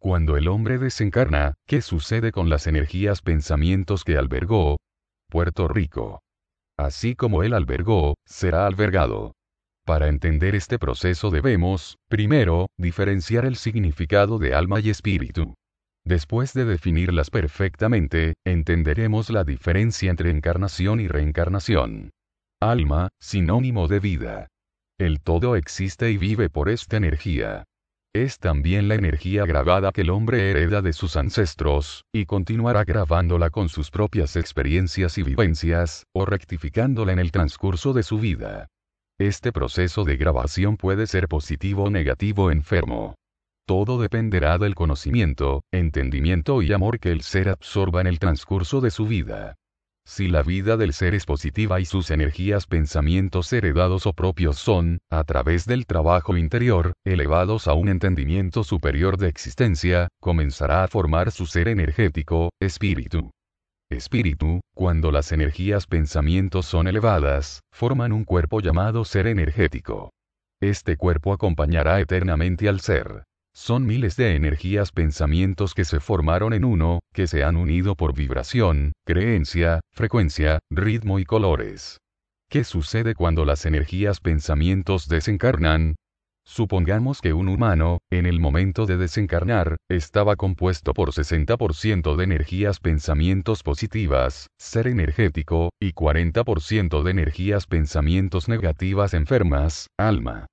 [0.00, 4.78] Cuando el hombre desencarna, ¿qué sucede con las energías pensamientos que albergó?
[5.28, 6.20] Puerto Rico.
[6.78, 9.32] Así como él albergó, será albergado.
[9.84, 15.54] Para entender este proceso debemos, primero, diferenciar el significado de alma y espíritu.
[16.04, 22.10] Después de definirlas perfectamente, entenderemos la diferencia entre encarnación y reencarnación.
[22.60, 24.48] Alma, sinónimo de vida.
[24.98, 27.64] El todo existe y vive por esta energía.
[28.16, 33.50] Es también la energía grabada que el hombre hereda de sus ancestros, y continuará grabándola
[33.50, 38.68] con sus propias experiencias y vivencias, o rectificándola en el transcurso de su vida.
[39.18, 43.16] Este proceso de grabación puede ser positivo o negativo enfermo.
[43.66, 48.90] Todo dependerá del conocimiento, entendimiento y amor que el ser absorba en el transcurso de
[48.90, 49.56] su vida.
[50.08, 55.00] Si la vida del ser es positiva y sus energías pensamientos heredados o propios son,
[55.10, 61.32] a través del trabajo interior, elevados a un entendimiento superior de existencia, comenzará a formar
[61.32, 63.32] su ser energético, espíritu.
[63.90, 70.10] Espíritu, cuando las energías pensamientos son elevadas, forman un cuerpo llamado ser energético.
[70.60, 73.25] Este cuerpo acompañará eternamente al ser.
[73.56, 78.14] Son miles de energías pensamientos que se formaron en uno, que se han unido por
[78.14, 81.96] vibración, creencia, frecuencia, ritmo y colores.
[82.50, 85.96] ¿Qué sucede cuando las energías pensamientos desencarnan?
[86.44, 92.78] Supongamos que un humano, en el momento de desencarnar, estaba compuesto por 60% de energías
[92.78, 100.46] pensamientos positivas, ser energético, y 40% de energías pensamientos negativas enfermas, alma.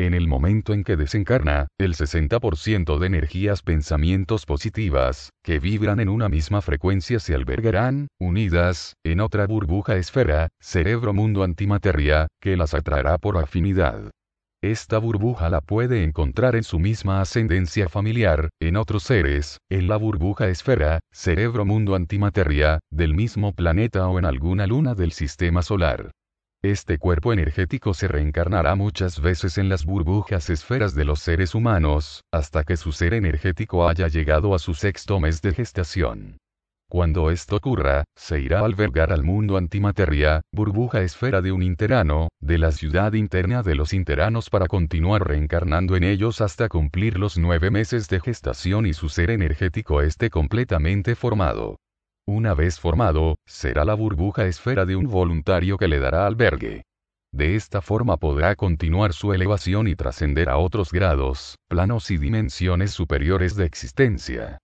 [0.00, 6.08] En el momento en que desencarna, el 60% de energías pensamientos positivas, que vibran en
[6.08, 12.74] una misma frecuencia se albergarán, unidas, en otra burbuja esfera, cerebro mundo antimateria, que las
[12.74, 14.12] atraerá por afinidad.
[14.62, 19.96] Esta burbuja la puede encontrar en su misma ascendencia familiar, en otros seres, en la
[19.96, 26.12] burbuja esfera, cerebro mundo antimateria, del mismo planeta o en alguna luna del sistema solar.
[26.68, 32.24] Este cuerpo energético se reencarnará muchas veces en las burbujas esferas de los seres humanos,
[32.30, 36.36] hasta que su ser energético haya llegado a su sexto mes de gestación.
[36.90, 42.28] Cuando esto ocurra, se irá a albergar al mundo antimateria, burbuja esfera de un interano,
[42.38, 47.38] de la ciudad interna de los interanos para continuar reencarnando en ellos hasta cumplir los
[47.38, 51.78] nueve meses de gestación y su ser energético esté completamente formado.
[52.28, 56.82] Una vez formado, será la burbuja esfera de un voluntario que le dará albergue.
[57.32, 62.90] De esta forma podrá continuar su elevación y trascender a otros grados, planos y dimensiones
[62.90, 64.58] superiores de existencia.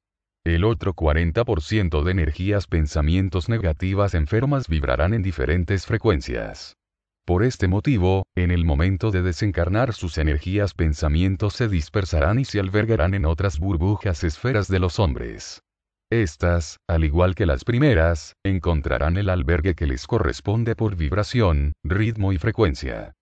[0.44, 6.74] El otro 40% de energías pensamientos negativas enfermas vibrarán en diferentes frecuencias.
[7.24, 12.60] Por este motivo, en el momento de desencarnar sus energías pensamientos se dispersarán y se
[12.60, 15.63] albergarán en otras burbujas esferas de los hombres.
[16.10, 22.32] Estas, al igual que las primeras, encontrarán el albergue que les corresponde por vibración, ritmo
[22.32, 23.14] y frecuencia.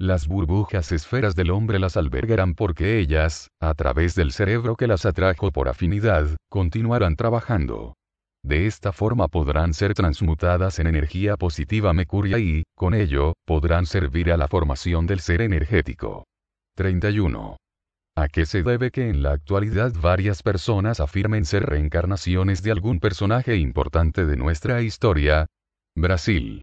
[0.00, 5.04] Las burbujas esferas del hombre las albergarán porque ellas, a través del cerebro que las
[5.04, 7.94] atrajo por afinidad, continuarán trabajando.
[8.42, 14.32] De esta forma podrán ser transmutadas en energía positiva mercuria y, con ello, podrán servir
[14.32, 16.24] a la formación del ser energético.
[16.76, 17.59] 31.
[18.20, 23.00] ¿A qué se debe que en la actualidad varias personas afirmen ser reencarnaciones de algún
[23.00, 25.46] personaje importante de nuestra historia?
[25.96, 26.60] Brasil.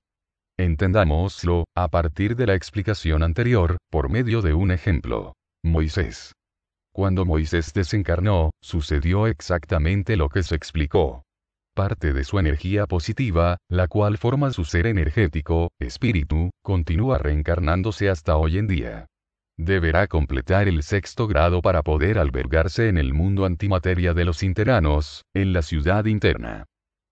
[0.59, 5.33] Entendámoslo, a partir de la explicación anterior, por medio de un ejemplo.
[5.63, 6.31] Moisés.
[6.93, 11.23] Cuando Moisés desencarnó, sucedió exactamente lo que se explicó.
[11.73, 18.37] Parte de su energía positiva, la cual forma su ser energético, espíritu, continúa reencarnándose hasta
[18.37, 19.07] hoy en día.
[19.57, 25.23] Deberá completar el sexto grado para poder albergarse en el mundo antimateria de los interanos,
[25.33, 26.65] en la ciudad interna.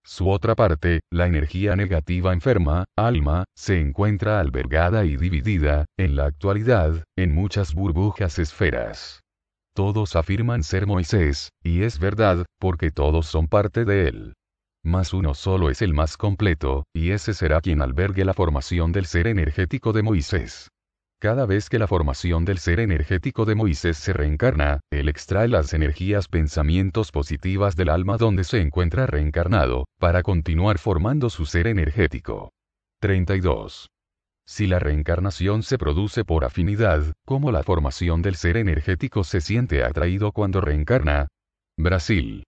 [0.05, 6.25] Su otra parte, la energía negativa enferma, alma, se encuentra albergada y dividida, en la
[6.25, 9.21] actualidad, en muchas burbujas esferas.
[9.73, 14.34] Todos afirman ser Moisés, y es verdad, porque todos son parte de él.
[14.84, 19.08] Mas uno solo es el más completo, y ese será quien albergue la formación del
[19.08, 20.69] ser energético de Moisés.
[21.26, 25.73] Cada vez que la formación del ser energético de Moisés se reencarna, él extrae las
[25.73, 32.52] energías pensamientos positivas del alma donde se encuentra reencarnado, para continuar formando su ser energético.
[33.02, 33.90] 32.
[34.46, 39.84] Si la reencarnación se produce por afinidad, ¿cómo la formación del ser energético se siente
[39.84, 41.28] atraído cuando reencarna?
[41.76, 42.44] Brasil.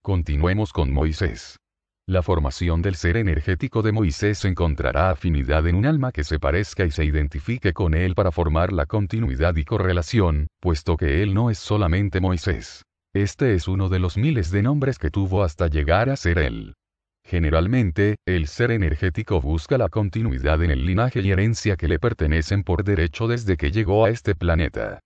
[0.00, 1.58] Continuemos con Moisés.
[2.06, 6.84] La formación del ser energético de Moisés encontrará afinidad en un alma que se parezca
[6.84, 11.48] y se identifique con él para formar la continuidad y correlación, puesto que él no
[11.48, 12.82] es solamente Moisés.
[13.14, 16.74] Este es uno de los miles de nombres que tuvo hasta llegar a ser él.
[17.26, 22.64] Generalmente, el ser energético busca la continuidad en el linaje y herencia que le pertenecen
[22.64, 25.00] por derecho desde que llegó a este planeta.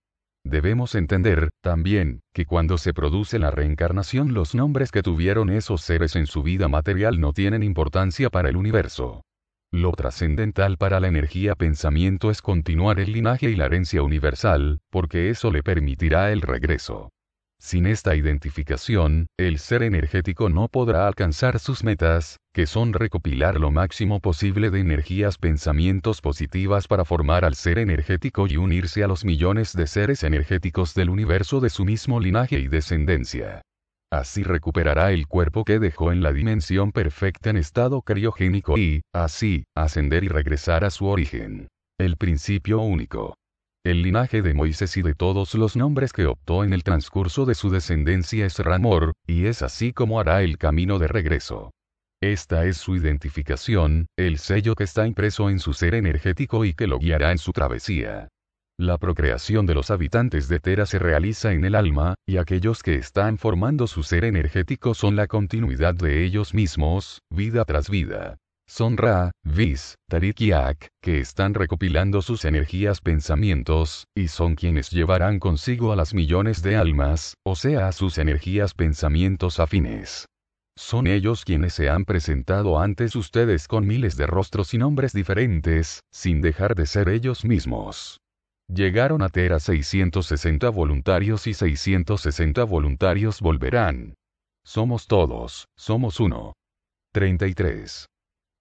[0.49, 6.15] Debemos entender, también, que cuando se produce la reencarnación los nombres que tuvieron esos seres
[6.15, 9.21] en su vida material no tienen importancia para el universo.
[9.71, 15.29] Lo trascendental para la energía pensamiento es continuar el linaje y la herencia universal, porque
[15.29, 17.11] eso le permitirá el regreso.
[17.61, 23.69] Sin esta identificación, el ser energético no podrá alcanzar sus metas, que son recopilar lo
[23.69, 29.25] máximo posible de energías pensamientos positivas para formar al ser energético y unirse a los
[29.25, 33.61] millones de seres energéticos del universo de su mismo linaje y descendencia.
[34.09, 39.65] Así recuperará el cuerpo que dejó en la dimensión perfecta en estado criogénico y, así,
[39.75, 41.67] ascender y regresar a su origen.
[41.99, 43.35] El principio único
[43.89, 47.55] el linaje de Moisés y de todos los nombres que optó en el transcurso de
[47.55, 51.71] su descendencia es Ramor, y es así como hará el camino de regreso.
[52.21, 56.85] Esta es su identificación, el sello que está impreso en su ser energético y que
[56.85, 58.27] lo guiará en su travesía.
[58.77, 62.95] La procreación de los habitantes de Tera se realiza en el alma, y aquellos que
[62.95, 68.37] están formando su ser energético son la continuidad de ellos mismos, vida tras vida
[68.69, 74.91] son Ra, Vis, Tarik y Ak, que están recopilando sus energías pensamientos, y son quienes
[74.91, 80.27] llevarán consigo a las millones de almas, o sea a sus energías pensamientos afines.
[80.77, 86.01] Son ellos quienes se han presentado antes ustedes con miles de rostros y nombres diferentes,
[86.11, 88.19] sin dejar de ser ellos mismos.
[88.71, 94.13] Llegaron a Tera 660 voluntarios y 660 voluntarios volverán.
[94.63, 96.53] Somos todos, somos uno.
[97.13, 98.08] 33.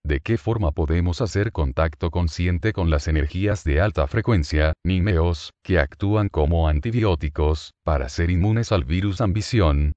[0.09, 5.79] ¿De qué forma podemos hacer contacto consciente con las energías de alta frecuencia, nimeos, que
[5.79, 9.93] actúan como antibióticos, para ser inmunes al virus ambición?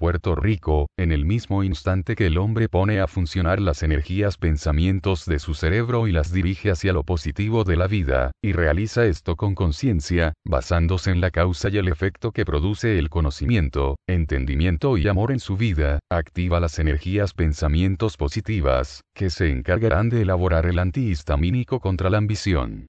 [0.00, 5.26] Puerto Rico, en el mismo instante que el hombre pone a funcionar las energías pensamientos
[5.26, 9.36] de su cerebro y las dirige hacia lo positivo de la vida, y realiza esto
[9.36, 15.06] con conciencia, basándose en la causa y el efecto que produce el conocimiento, entendimiento y
[15.06, 20.78] amor en su vida, activa las energías pensamientos positivas, que se encargarán de elaborar el
[20.78, 22.86] antihistamínico contra la ambición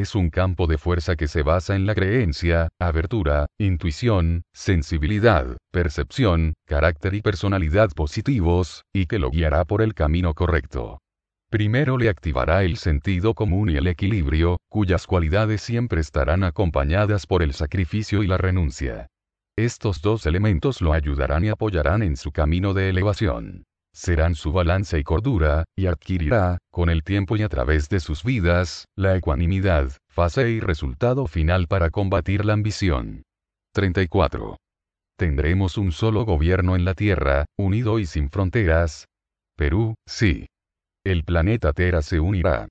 [0.00, 6.54] es un campo de fuerza que se basa en la creencia, abertura, intuición, sensibilidad, percepción,
[6.66, 11.00] carácter y personalidad positivos, y que lo guiará por el camino correcto.
[11.50, 17.42] Primero le activará el sentido común y el equilibrio, cuyas cualidades siempre estarán acompañadas por
[17.42, 19.08] el sacrificio y la renuncia.
[19.56, 23.67] Estos dos elementos lo ayudarán y apoyarán en su camino de elevación
[23.98, 28.22] serán su balanza y cordura, y adquirirá, con el tiempo y a través de sus
[28.22, 33.24] vidas, la ecuanimidad, fase y resultado final para combatir la ambición.
[33.74, 34.56] 34.
[35.16, 39.06] Tendremos un solo gobierno en la Tierra, unido y sin fronteras.
[39.56, 40.46] Perú, sí.
[41.04, 42.68] El planeta Tierra se unirá.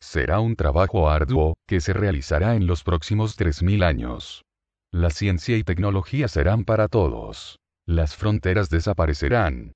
[0.00, 4.44] Será un trabajo arduo, que se realizará en los próximos 3.000 años.
[4.90, 7.58] La ciencia y tecnología serán para todos.
[7.86, 9.72] Las fronteras desaparecerán,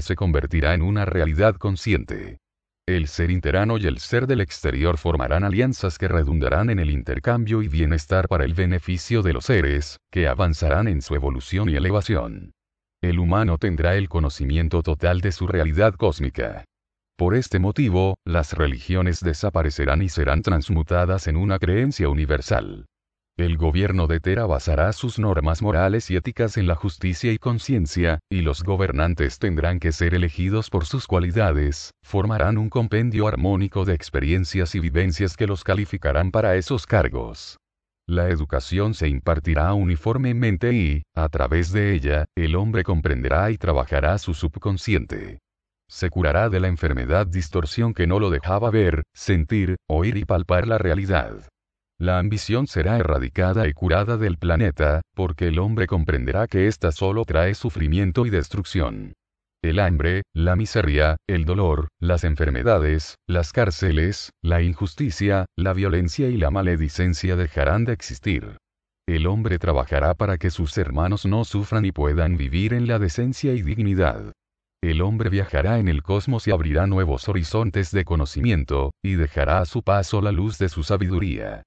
[0.00, 2.38] Se convertirá en una realidad consciente.
[2.84, 7.62] El ser interano y el ser del exterior formarán alianzas que redundarán en el intercambio
[7.62, 12.50] y bienestar para el beneficio de los seres, que avanzarán en su evolución y elevación.
[13.00, 16.64] El humano tendrá el conocimiento total de su realidad cósmica.
[17.16, 22.86] Por este motivo, las religiones desaparecerán y serán transmutadas en una creencia universal.
[23.38, 28.18] El gobierno de Tera basará sus normas morales y éticas en la justicia y conciencia,
[28.28, 33.94] y los gobernantes tendrán que ser elegidos por sus cualidades, formarán un compendio armónico de
[33.94, 37.58] experiencias y vivencias que los calificarán para esos cargos.
[38.08, 44.18] La educación se impartirá uniformemente y, a través de ella, el hombre comprenderá y trabajará
[44.18, 45.38] su subconsciente.
[45.88, 50.66] Se curará de la enfermedad distorsión que no lo dejaba ver, sentir, oír y palpar
[50.66, 51.48] la realidad.
[52.00, 57.24] La ambición será erradicada y curada del planeta, porque el hombre comprenderá que ésta solo
[57.24, 59.14] trae sufrimiento y destrucción.
[59.64, 66.36] El hambre, la miseria, el dolor, las enfermedades, las cárceles, la injusticia, la violencia y
[66.36, 68.56] la maledicencia dejarán de existir.
[69.08, 73.54] El hombre trabajará para que sus hermanos no sufran y puedan vivir en la decencia
[73.54, 74.32] y dignidad.
[74.80, 79.64] El hombre viajará en el cosmos y abrirá nuevos horizontes de conocimiento, y dejará a
[79.64, 81.64] su paso la luz de su sabiduría.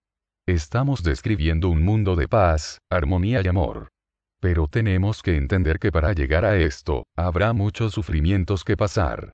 [0.52, 3.88] Estamos describiendo un mundo de paz, armonía y amor.
[4.42, 9.32] Pero tenemos que entender que para llegar a esto, habrá muchos sufrimientos que pasar.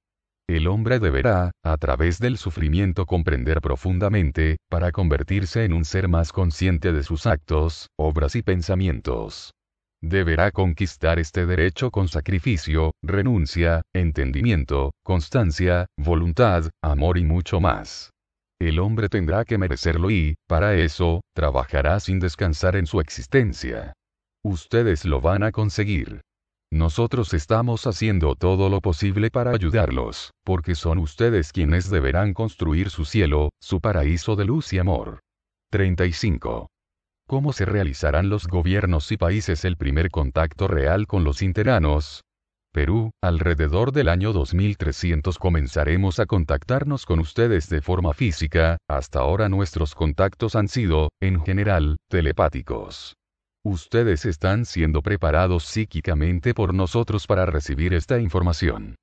[0.48, 6.32] El hombre deberá, a través del sufrimiento, comprender profundamente, para convertirse en un ser más
[6.32, 9.56] consciente de sus actos, obras y pensamientos.
[10.04, 18.12] Deberá conquistar este derecho con sacrificio, renuncia, entendimiento, constancia, voluntad, amor y mucho más.
[18.60, 23.94] El hombre tendrá que merecerlo y, para eso, trabajará sin descansar en su existencia.
[24.44, 26.22] Ustedes lo van a conseguir.
[26.72, 33.06] Nosotros estamos haciendo todo lo posible para ayudarlos, porque son ustedes quienes deberán construir su
[33.06, 35.20] cielo, su paraíso de luz y amor.
[35.72, 36.68] 35.
[37.28, 42.24] ¿Cómo se realizarán los gobiernos y países el primer contacto real con los interanos?
[42.74, 49.50] Perú, alrededor del año 2300 comenzaremos a contactarnos con ustedes de forma física, hasta ahora
[49.50, 53.16] nuestros contactos han sido, en general, telepáticos.
[53.66, 58.96] Ustedes están siendo preparados psíquicamente por nosotros para recibir esta información.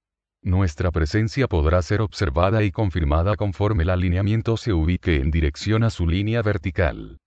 [0.43, 5.91] Nuestra presencia podrá ser observada y confirmada conforme el alineamiento se ubique en dirección a
[5.91, 7.19] su línea vertical.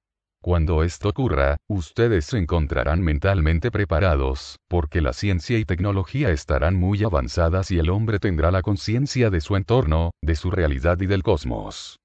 [0.42, 7.04] Cuando esto ocurra, ustedes se encontrarán mentalmente preparados, porque la ciencia y tecnología estarán muy
[7.04, 11.24] avanzadas y el hombre tendrá la conciencia de su entorno, de su realidad y del
[11.24, 12.00] cosmos.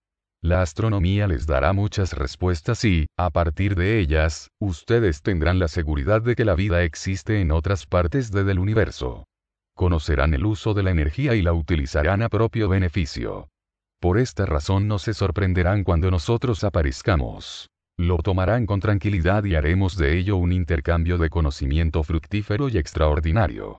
[0.45, 6.21] La astronomía les dará muchas respuestas y, a partir de ellas, ustedes tendrán la seguridad
[6.21, 9.25] de que la vida existe en otras partes del universo.
[9.77, 13.51] Conocerán el uso de la energía y la utilizarán a propio beneficio.
[14.01, 17.69] Por esta razón no se sorprenderán cuando nosotros aparezcamos.
[17.99, 23.79] Lo tomarán con tranquilidad y haremos de ello un intercambio de conocimiento fructífero y extraordinario.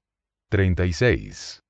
[0.50, 1.64] 36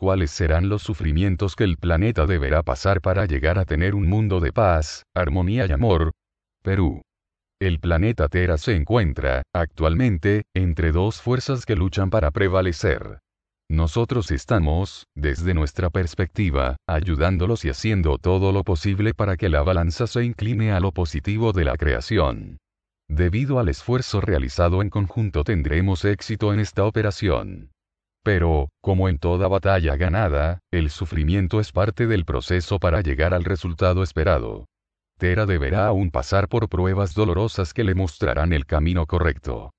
[0.00, 4.40] cuáles serán los sufrimientos que el planeta deberá pasar para llegar a tener un mundo
[4.40, 6.12] de paz, armonía y amor.
[6.62, 7.02] Perú.
[7.60, 13.18] El planeta Tierra se encuentra, actualmente, entre dos fuerzas que luchan para prevalecer.
[13.70, 20.08] Nosotros estamos, desde nuestra perspectiva, ayudándolos y haciendo todo lo posible para que la balanza
[20.08, 22.58] se incline a lo positivo de la creación.
[23.08, 27.70] Debido al esfuerzo realizado en conjunto tendremos éxito en esta operación.
[28.24, 33.44] Pero, como en toda batalla ganada, el sufrimiento es parte del proceso para llegar al
[33.44, 34.66] resultado esperado.
[35.16, 39.70] Tera deberá aún pasar por pruebas dolorosas que le mostrarán el camino correcto.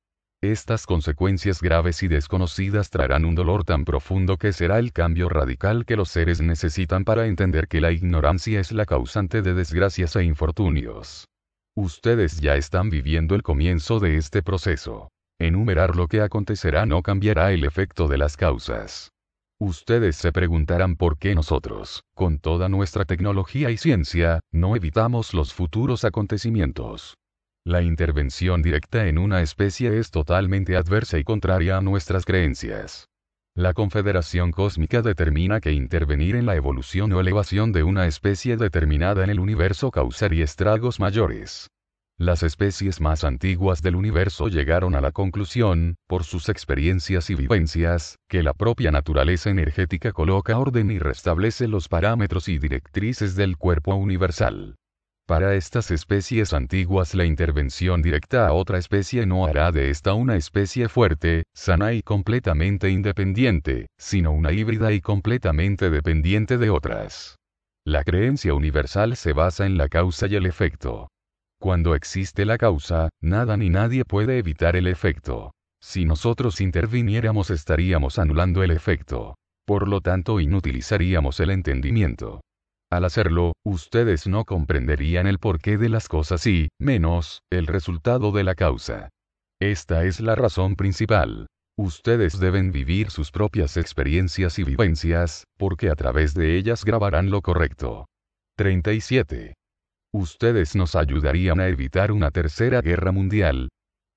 [0.43, 5.85] Estas consecuencias graves y desconocidas traerán un dolor tan profundo que será el cambio radical
[5.85, 10.23] que los seres necesitan para entender que la ignorancia es la causante de desgracias e
[10.23, 11.27] infortunios.
[11.75, 15.09] Ustedes ya están viviendo el comienzo de este proceso.
[15.39, 19.11] Enumerar lo que acontecerá no cambiará el efecto de las causas.
[19.59, 25.53] Ustedes se preguntarán por qué nosotros, con toda nuestra tecnología y ciencia, no evitamos los
[25.53, 27.15] futuros acontecimientos.
[27.63, 33.07] La intervención directa en una especie es totalmente adversa y contraria a nuestras creencias.
[33.55, 39.23] La Confederación Cósmica determina que intervenir en la evolución o elevación de una especie determinada
[39.23, 41.69] en el universo causaría estragos mayores.
[42.17, 48.17] Las especies más antiguas del universo llegaron a la conclusión, por sus experiencias y vivencias,
[48.27, 53.93] que la propia naturaleza energética coloca orden y restablece los parámetros y directrices del cuerpo
[53.93, 54.77] universal.
[55.27, 60.35] Para estas especies antiguas la intervención directa a otra especie no hará de esta una
[60.35, 67.37] especie fuerte, sana y completamente independiente, sino una híbrida y completamente dependiente de otras.
[67.85, 71.07] La creencia universal se basa en la causa y el efecto.
[71.59, 75.51] Cuando existe la causa, nada ni nadie puede evitar el efecto.
[75.79, 79.35] Si nosotros interviniéramos estaríamos anulando el efecto.
[79.65, 82.41] Por lo tanto, inutilizaríamos el entendimiento.
[82.91, 88.43] Al hacerlo, ustedes no comprenderían el porqué de las cosas y, menos, el resultado de
[88.43, 89.09] la causa.
[89.61, 91.47] Esta es la razón principal.
[91.77, 97.41] Ustedes deben vivir sus propias experiencias y vivencias, porque a través de ellas grabarán lo
[97.41, 98.07] correcto.
[98.57, 99.53] 37.
[100.13, 103.69] Ustedes nos ayudarían a evitar una tercera guerra mundial.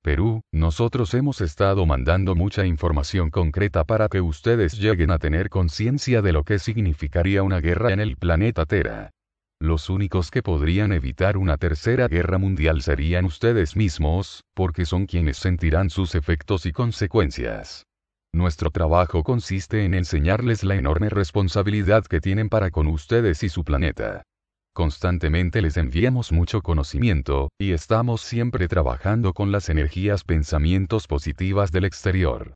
[0.05, 6.21] Perú, nosotros hemos estado mandando mucha información concreta para que ustedes lleguen a tener conciencia
[6.21, 9.13] de lo que significaría una guerra en el planeta Tera.
[9.63, 15.39] Los únicos que podrían evitar una tercera guerra mundial serían ustedes mismos, porque son quienes
[15.39, 17.87] sentirán sus efectos y consecuencias.
[18.35, 23.65] Nuestro trabajo consiste en enseñarles la enorme responsabilidad que tienen para con ustedes y su
[23.65, 24.23] planeta.
[24.75, 31.85] Constantemente les enviamos mucho conocimiento, y estamos siempre trabajando con las energías pensamientos positivas del
[31.85, 32.55] exterior.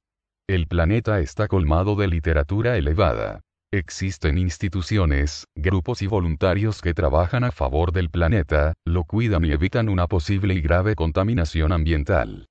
[0.49, 3.41] El planeta está colmado de literatura elevada.
[3.73, 9.89] Existen instituciones, grupos y voluntarios que trabajan a favor del planeta, lo cuidan y evitan
[9.89, 12.47] una posible y grave contaminación ambiental.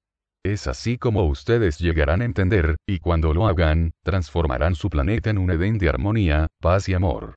[0.46, 5.40] Es así como ustedes llegarán a entender, y cuando lo hagan, transformarán su planeta en
[5.40, 7.36] un Edén de armonía, paz y amor.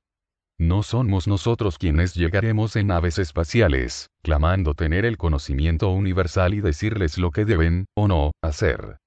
[0.61, 7.17] No somos nosotros quienes llegaremos en naves espaciales, clamando tener el conocimiento universal y decirles
[7.17, 8.99] lo que deben, o no, hacer.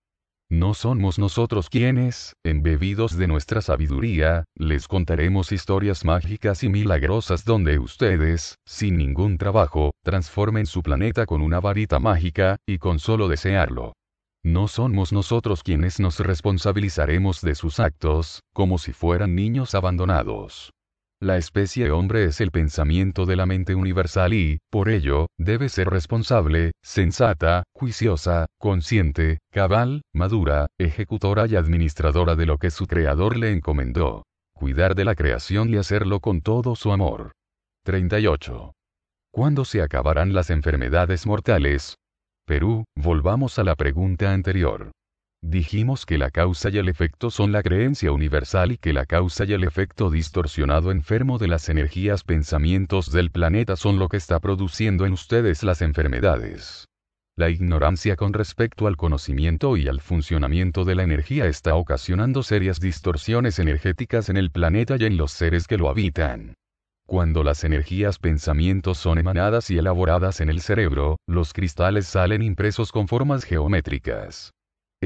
[0.51, 7.79] No somos nosotros quienes, embebidos de nuestra sabiduría, les contaremos historias mágicas y milagrosas donde
[7.79, 13.93] ustedes, sin ningún trabajo, transformen su planeta con una varita mágica, y con solo desearlo.
[14.43, 20.74] No somos nosotros quienes nos responsabilizaremos de sus actos, como si fueran niños abandonados.
[21.25, 25.89] La especie hombre es el pensamiento de la mente universal y, por ello, debe ser
[25.89, 33.53] responsable, sensata, juiciosa, consciente, cabal, madura, ejecutora y administradora de lo que su creador le
[33.53, 34.25] encomendó.
[34.53, 37.33] Cuidar de la creación y hacerlo con todo su amor.
[37.85, 38.75] 38.
[39.33, 41.95] ¿Cuándo se acabarán las enfermedades mortales?
[42.45, 44.93] Perú, volvamos a la pregunta anterior.
[45.47, 49.45] Dijimos que la causa y el efecto son la creencia universal y que la causa
[49.45, 54.41] y el efecto distorsionado enfermo de las energías pensamientos del planeta son lo que está
[54.41, 56.89] produciendo en ustedes las enfermedades.
[57.37, 62.81] La ignorancia con respecto al conocimiento y al funcionamiento de la energía está ocasionando serias
[62.81, 66.55] distorsiones energéticas en el planeta y en los seres que lo habitan.
[67.07, 72.91] Cuando las energías pensamientos son emanadas y elaboradas en el cerebro, los cristales salen impresos
[72.91, 74.55] con formas geométricas.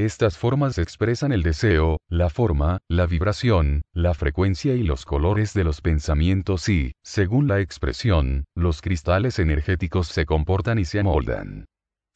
[0.05, 5.65] Estas formas expresan el deseo, la forma, la vibración, la frecuencia y los colores de
[5.65, 11.67] los pensamientos y, según la expresión, los cristales energéticos se comportan y se amoldan.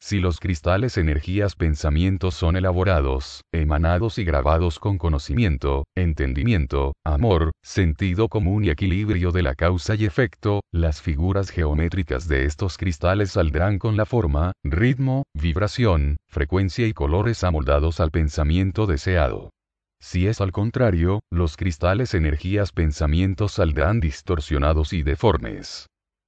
[0.05, 8.27] Si los cristales energías pensamientos son elaborados, emanados y grabados con conocimiento, entendimiento, amor, sentido
[8.27, 13.79] común y equilibrio de la causa y efecto, las figuras geométricas de estos cristales saldrán
[13.79, 19.51] con la forma, ritmo, vibración, frecuencia y colores amoldados al pensamiento deseado.
[20.01, 25.87] Si es al contrario, los cristales energías pensamientos saldrán distorsionados y deformes.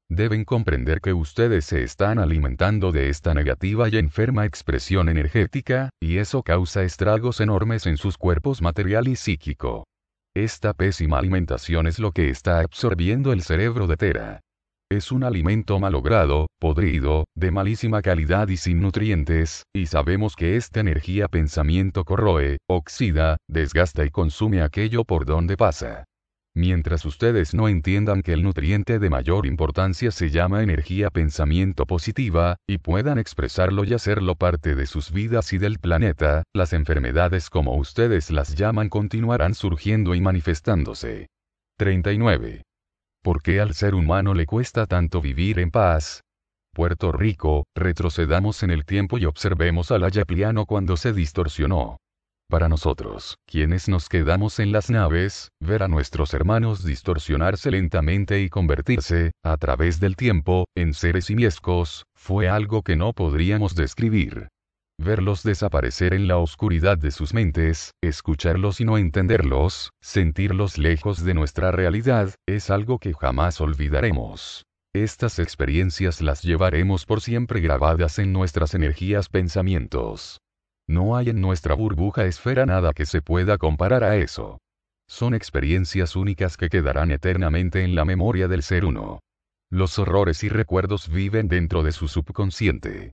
[0.10, 6.18] Deben comprender que ustedes se están alimentando de esta negativa y enferma expresión energética, y
[6.18, 9.86] eso causa estragos enormes en sus cuerpos material y psíquico.
[10.36, 14.42] Esta pésima alimentación es lo que está absorbiendo el cerebro de Tera.
[14.92, 20.82] Es un alimento malogrado, podrido, de malísima calidad y sin nutrientes, y sabemos que esta
[20.82, 26.06] energía pensamiento corroe, oxida, desgasta y consume aquello por donde pasa.
[26.58, 32.56] Mientras ustedes no entiendan que el nutriente de mayor importancia se llama energía pensamiento positiva,
[32.66, 37.76] y puedan expresarlo y hacerlo parte de sus vidas y del planeta, las enfermedades como
[37.76, 41.28] ustedes las llaman continuarán surgiendo y manifestándose.
[41.78, 42.62] 39.
[43.22, 46.22] ¿Por qué al ser humano le cuesta tanto vivir en paz?
[46.74, 51.98] Puerto Rico, retrocedamos en el tiempo y observemos al Ayapliano cuando se distorsionó.
[52.48, 58.50] Para nosotros, quienes nos quedamos en las naves, ver a nuestros hermanos distorsionarse lentamente y
[58.50, 64.50] convertirse, a través del tiempo, en seres simiescos, fue algo que no podríamos describir.
[65.00, 71.34] Verlos desaparecer en la oscuridad de sus mentes, escucharlos y no entenderlos, sentirlos lejos de
[71.34, 74.64] nuestra realidad, es algo que jamás olvidaremos.
[74.94, 80.40] Estas experiencias las llevaremos por siempre grabadas en nuestras energías pensamientos.
[80.88, 84.60] No hay en nuestra burbuja esfera nada que se pueda comparar a eso.
[85.08, 89.20] Son experiencias únicas que quedarán eternamente en la memoria del ser uno.
[89.72, 93.12] Los horrores y recuerdos viven dentro de su subconsciente.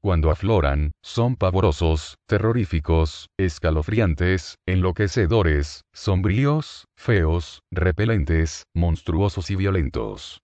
[0.00, 10.40] Cuando afloran, son pavorosos, terroríficos, escalofriantes, enloquecedores, sombríos, feos, repelentes, monstruosos y violentos.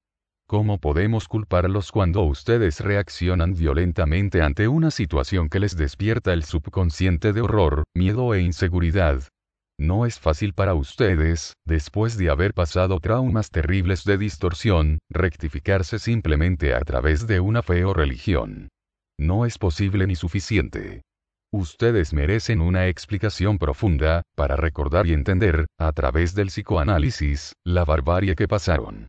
[0.49, 7.33] ¿Cómo podemos culparlos cuando ustedes reaccionan violentamente ante una situación que les despierta el subconsciente
[7.33, 9.25] de horror, miedo e inseguridad?
[9.77, 16.75] No es fácil para ustedes, después de haber pasado traumas terribles de distorsión, rectificarse simplemente
[16.75, 18.69] a través de una fe o religión.
[19.19, 21.03] No es posible ni suficiente.
[21.53, 28.37] Ustedes merecen una explicación profunda, para recordar y entender, a través del psicoanálisis, la barbarie
[28.37, 29.09] que pasaron.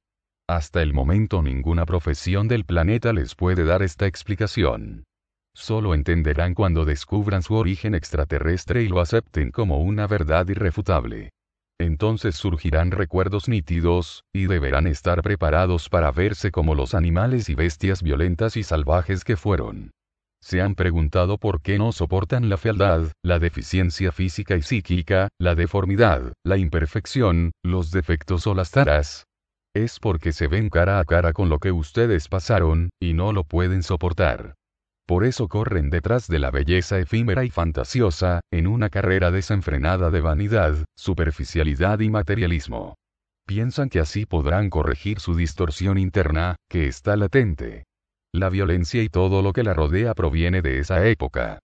[0.49, 5.03] Hasta el momento ninguna profesión del planeta les puede dar esta explicación.
[5.53, 11.31] Solo entenderán cuando descubran su origen extraterrestre y lo acepten como una verdad irrefutable.
[11.79, 18.01] Entonces surgirán recuerdos nítidos, y deberán estar preparados para verse como los animales y bestias
[18.01, 19.91] violentas y salvajes que fueron.
[20.41, 25.55] Se han preguntado por qué no soportan la fealdad, la deficiencia física y psíquica, la
[25.55, 29.26] deformidad, la imperfección, los defectos o las taras,
[29.83, 33.43] es porque se ven cara a cara con lo que ustedes pasaron, y no lo
[33.43, 34.55] pueden soportar.
[35.07, 40.19] Por eso corren detrás de la belleza efímera y fantasiosa, en una carrera desenfrenada de
[40.19, 42.95] vanidad, superficialidad y materialismo.
[43.47, 47.85] Piensan que así podrán corregir su distorsión interna, que está latente.
[48.33, 51.59] La violencia y todo lo que la rodea proviene de esa época.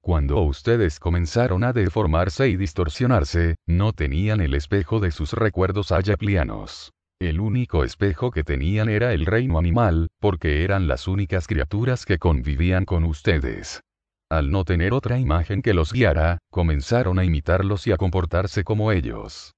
[0.00, 6.90] Cuando ustedes comenzaron a deformarse y distorsionarse, no tenían el espejo de sus recuerdos ayaplianos.
[7.20, 12.18] El único espejo que tenían era el reino animal, porque eran las únicas criaturas que
[12.18, 13.80] convivían con ustedes.
[14.30, 18.92] Al no tener otra imagen que los guiara, comenzaron a imitarlos y a comportarse como
[18.92, 19.52] ellos.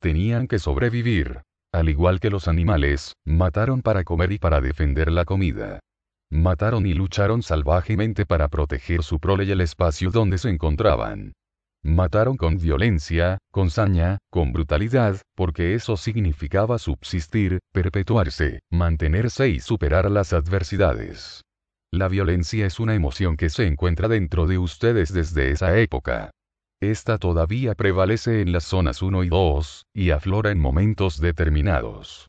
[0.00, 1.42] Tenían que sobrevivir.
[1.72, 5.78] Al igual que los animales, mataron para comer y para defender la comida.
[6.32, 11.32] Mataron y lucharon salvajemente para proteger su prole y el espacio donde se encontraban.
[11.86, 20.10] Mataron con violencia, con saña, con brutalidad, porque eso significaba subsistir, perpetuarse, mantenerse y superar
[20.10, 21.42] las adversidades.
[21.92, 26.30] La violencia es una emoción que se encuentra dentro de ustedes desde esa época.
[26.80, 32.28] Esta todavía prevalece en las zonas 1 y 2, y aflora en momentos determinados.